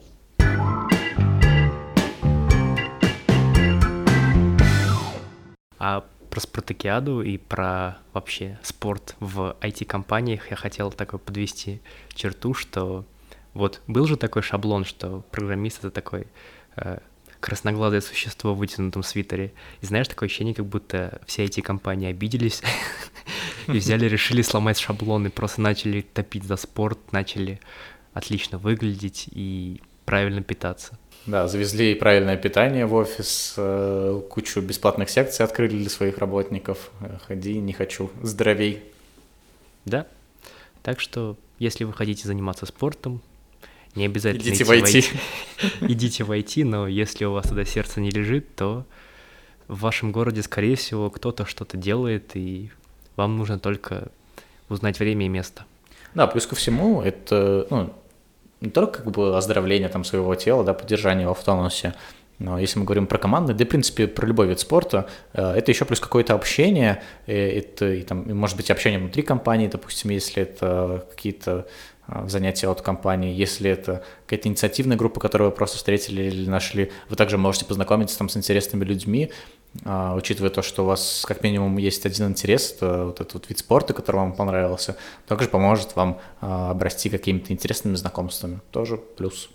А 5.79 6.03
про 6.29 6.39
спартакиаду 6.39 7.21
и 7.21 7.37
про 7.37 7.97
вообще 8.13 8.59
спорт 8.61 9.15
в 9.19 9.55
IT-компаниях 9.61 10.49
я 10.49 10.55
хотел 10.55 10.91
такой 10.91 11.19
подвести 11.19 11.81
черту, 12.13 12.53
что 12.53 13.05
вот 13.53 13.81
был 13.87 14.05
же 14.05 14.17
такой 14.17 14.41
шаблон, 14.41 14.85
что 14.85 15.23
программист 15.31 15.79
это 15.79 15.91
такой 15.91 16.27
э, 16.75 16.99
красноглазое 17.39 18.01
существо 18.01 18.53
в 18.53 18.57
вытянутом 18.57 19.03
свитере. 19.03 19.53
И 19.81 19.85
знаешь, 19.85 20.07
такое 20.07 20.27
ощущение, 20.27 20.53
как 20.53 20.65
будто 20.65 21.21
все 21.25 21.43
эти 21.43 21.61
компании 21.61 22.09
обиделись 22.09 22.61
и 23.67 23.71
взяли, 23.71 24.05
решили 24.05 24.41
сломать 24.41 24.77
шаблон 24.77 25.27
и 25.27 25.29
просто 25.29 25.61
начали 25.61 26.01
топить 26.01 26.43
за 26.43 26.55
спорт, 26.55 26.99
начали 27.11 27.59
отлично 28.17 28.57
выглядеть 28.57 29.29
и 29.31 29.81
правильно 30.05 30.41
питаться. 30.41 30.97
Да, 31.27 31.47
завезли 31.47 31.93
правильное 31.93 32.37
питание 32.37 32.85
в 32.85 32.93
офис, 32.93 33.53
э, 33.57 34.21
кучу 34.29 34.61
бесплатных 34.61 35.09
секций 35.09 35.45
открыли 35.45 35.77
для 35.77 35.89
своих 35.89 36.17
работников. 36.17 36.91
Э, 37.01 37.17
ходи, 37.27 37.59
не 37.59 37.73
хочу, 37.73 38.09
здоровей. 38.23 38.81
Да, 39.85 40.07
так 40.83 40.99
что, 40.99 41.35
если 41.59 41.83
вы 41.83 41.93
хотите 41.93 42.27
заниматься 42.27 42.65
спортом, 42.65 43.21
не 43.95 44.05
обязательно 44.05 44.49
идите, 44.49 44.63
войти. 44.63 45.05
Идите 45.81 46.23
войти, 46.23 46.63
но 46.63 46.87
если 46.87 47.25
у 47.25 47.33
вас 47.33 47.49
туда 47.49 47.65
сердце 47.65 47.99
не 47.99 48.09
лежит, 48.09 48.55
то 48.55 48.85
в 49.67 49.79
вашем 49.79 50.11
городе, 50.11 50.43
скорее 50.43 50.75
всего, 50.75 51.09
кто-то 51.09 51.45
что-то 51.45 51.77
делает, 51.77 52.35
и 52.35 52.71
вам 53.15 53.37
нужно 53.37 53.59
только 53.59 54.09
узнать 54.69 54.99
время 54.99 55.25
и 55.25 55.29
место. 55.29 55.65
Да, 56.13 56.27
плюс 56.27 56.47
ко 56.47 56.55
всему, 56.55 57.01
это, 57.01 57.67
ну, 57.69 57.93
не 58.61 58.69
только 58.69 59.03
как 59.03 59.11
бы 59.11 59.37
оздоровление 59.37 59.89
там 59.89 60.03
своего 60.03 60.33
тела, 60.35 60.63
да, 60.63 60.73
поддержание 60.73 61.23
его 61.23 61.33
в 61.33 61.43
тонусе, 61.43 61.93
но 62.39 62.59
если 62.59 62.77
мы 62.77 62.85
говорим 62.85 63.07
про 63.07 63.17
команды, 63.17 63.53
да, 63.53 63.65
в 63.65 63.67
принципе, 63.67 64.07
про 64.07 64.25
любой 64.27 64.47
вид 64.47 64.59
спорта, 64.59 65.07
э, 65.33 65.53
это 65.53 65.71
еще 65.71 65.85
плюс 65.85 65.99
какое-то 65.99 66.35
общение, 66.35 67.01
это, 67.25 67.91
и, 67.91 68.03
там, 68.03 68.25
может 68.35 68.55
быть, 68.55 68.69
общение 68.69 68.99
внутри 68.99 69.23
компании, 69.23 69.67
допустим, 69.67 70.11
если 70.11 70.43
это 70.43 71.05
какие-то 71.09 71.67
занятия 72.27 72.67
от 72.69 72.81
компании, 72.81 73.33
если 73.33 73.69
это 73.69 74.03
какая-то 74.25 74.47
инициативная 74.47 74.97
группа, 74.97 75.19
которую 75.19 75.49
вы 75.49 75.55
просто 75.55 75.77
встретили 75.77 76.23
или 76.23 76.49
нашли, 76.49 76.91
вы 77.09 77.15
также 77.15 77.37
можете 77.37 77.65
познакомиться 77.65 78.17
там 78.17 78.29
с 78.29 78.37
интересными 78.37 78.85
людьми, 78.85 79.31
а, 79.85 80.15
учитывая 80.15 80.49
то, 80.49 80.61
что 80.61 80.83
у 80.83 80.85
вас 80.87 81.25
как 81.27 81.43
минимум 81.43 81.77
есть 81.77 82.05
один 82.05 82.27
интерес, 82.27 82.73
это 82.73 83.05
вот 83.05 83.19
этот 83.19 83.33
вот 83.33 83.49
вид 83.49 83.59
спорта, 83.59 83.93
который 83.93 84.17
вам 84.17 84.33
понравился, 84.33 84.97
также 85.27 85.49
поможет 85.49 85.95
вам 85.95 86.19
а, 86.41 86.71
обрасти 86.71 87.09
какими-то 87.09 87.51
интересными 87.53 87.95
знакомствами. 87.95 88.61
Тоже 88.71 88.97
плюс. 88.97 89.49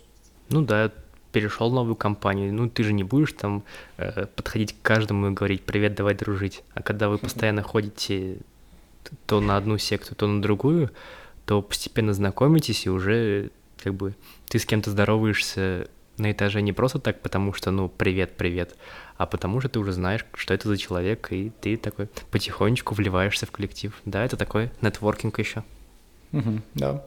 Ну 0.49 0.61
да, 0.61 0.91
перешел 1.31 1.71
в 1.71 1.73
новую 1.73 1.95
компанию, 1.95 2.53
ну 2.53 2.69
ты 2.69 2.83
же 2.83 2.93
не 2.93 3.03
будешь 3.03 3.33
там 3.33 3.63
э, 3.97 4.27
подходить 4.27 4.73
к 4.73 4.81
каждому 4.81 5.27
и 5.27 5.31
говорить 5.31 5.63
«привет, 5.63 5.95
давай 5.95 6.13
дружить», 6.13 6.63
а 6.75 6.83
когда 6.83 7.09
вы 7.09 7.17
постоянно 7.19 7.63
ходите 7.63 8.37
то 9.25 9.41
на 9.41 9.57
одну 9.57 9.77
секцию, 9.77 10.15
то 10.15 10.27
на 10.27 10.41
другую, 10.41 10.91
то 11.45 11.61
постепенно 11.61 12.13
знакомитесь 12.13 12.85
и 12.85 12.89
уже 12.89 13.51
как 13.81 13.93
бы 13.93 14.15
ты 14.47 14.59
с 14.59 14.65
кем-то 14.65 14.91
здороваешься 14.91 15.87
на 16.17 16.31
этаже 16.31 16.61
не 16.61 16.73
просто 16.73 16.99
так, 16.99 17.21
потому 17.21 17.53
что, 17.53 17.71
ну, 17.71 17.89
привет, 17.89 18.37
привет, 18.37 18.75
а 19.17 19.25
потому 19.25 19.59
что 19.59 19.69
ты 19.69 19.79
уже 19.79 19.91
знаешь, 19.91 20.25
что 20.35 20.53
это 20.53 20.67
за 20.67 20.77
человек, 20.77 21.27
и 21.31 21.51
ты 21.61 21.75
такой 21.75 22.07
потихонечку 22.31 22.93
вливаешься 22.93 23.45
в 23.45 23.51
коллектив. 23.51 23.99
Да, 24.05 24.23
это 24.23 24.37
такой 24.37 24.71
нетворкинг 24.81 25.39
еще. 25.39 25.63
Угу, 26.31 26.61
да. 26.75 27.03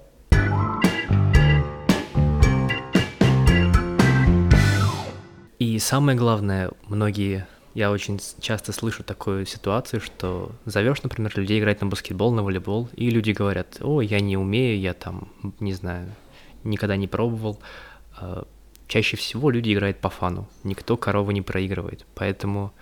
И 5.58 5.78
самое 5.78 6.18
главное, 6.18 6.70
многие, 6.88 7.46
я 7.76 7.90
очень 7.90 8.18
часто 8.40 8.72
слышу 8.72 9.04
такую 9.04 9.44
ситуацию, 9.44 10.00
что 10.00 10.50
зовешь, 10.64 11.02
например, 11.02 11.30
людей 11.36 11.60
играть 11.60 11.82
на 11.82 11.86
баскетбол, 11.86 12.32
на 12.32 12.42
волейбол, 12.42 12.88
и 12.96 13.10
люди 13.10 13.32
говорят, 13.32 13.76
о, 13.82 14.00
я 14.00 14.18
не 14.20 14.38
умею, 14.38 14.80
я 14.80 14.94
там, 14.94 15.28
не 15.60 15.74
знаю, 15.74 16.10
никогда 16.64 16.96
не 16.96 17.06
пробовал. 17.06 17.60
А 18.16 18.46
чаще 18.88 19.18
всего 19.18 19.50
люди 19.50 19.74
играют 19.74 19.98
по 19.98 20.08
фану, 20.08 20.48
никто 20.64 20.96
корову 20.96 21.32
не 21.32 21.42
проигрывает, 21.42 22.06
поэтому 22.14 22.72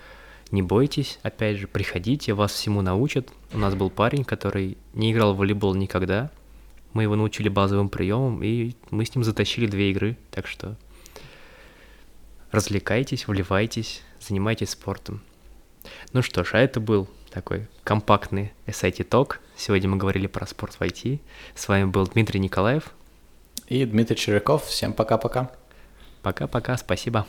не 0.52 0.62
бойтесь, 0.62 1.18
опять 1.24 1.56
же, 1.56 1.66
приходите, 1.66 2.32
вас 2.32 2.52
всему 2.52 2.80
научат. 2.80 3.28
У 3.52 3.58
нас 3.58 3.74
был 3.74 3.90
парень, 3.90 4.22
который 4.22 4.78
не 4.92 5.10
играл 5.10 5.34
в 5.34 5.38
волейбол 5.38 5.74
никогда, 5.74 6.30
мы 6.92 7.02
его 7.02 7.16
научили 7.16 7.48
базовым 7.48 7.88
приемам, 7.88 8.44
и 8.44 8.74
мы 8.92 9.04
с 9.04 9.12
ним 9.12 9.24
затащили 9.24 9.66
две 9.66 9.90
игры, 9.90 10.16
так 10.30 10.46
что 10.46 10.76
развлекайтесь, 12.52 13.26
вливайтесь, 13.26 14.02
занимайтесь 14.26 14.70
спортом. 14.70 15.22
Ну 16.12 16.22
что 16.22 16.44
ж, 16.44 16.50
а 16.54 16.58
это 16.58 16.80
был 16.80 17.08
такой 17.30 17.68
компактный 17.82 18.52
SIT 18.66 19.08
Talk. 19.08 19.36
Сегодня 19.56 19.88
мы 19.88 19.96
говорили 19.96 20.26
про 20.26 20.46
спорт 20.46 20.74
в 20.74 20.80
IT. 20.80 21.20
С 21.54 21.68
вами 21.68 21.84
был 21.84 22.06
Дмитрий 22.06 22.40
Николаев. 22.40 22.92
И 23.68 23.84
Дмитрий 23.84 24.16
Черяков. 24.16 24.64
Всем 24.66 24.92
пока-пока. 24.92 25.50
Пока-пока, 26.22 26.76
спасибо. 26.76 27.26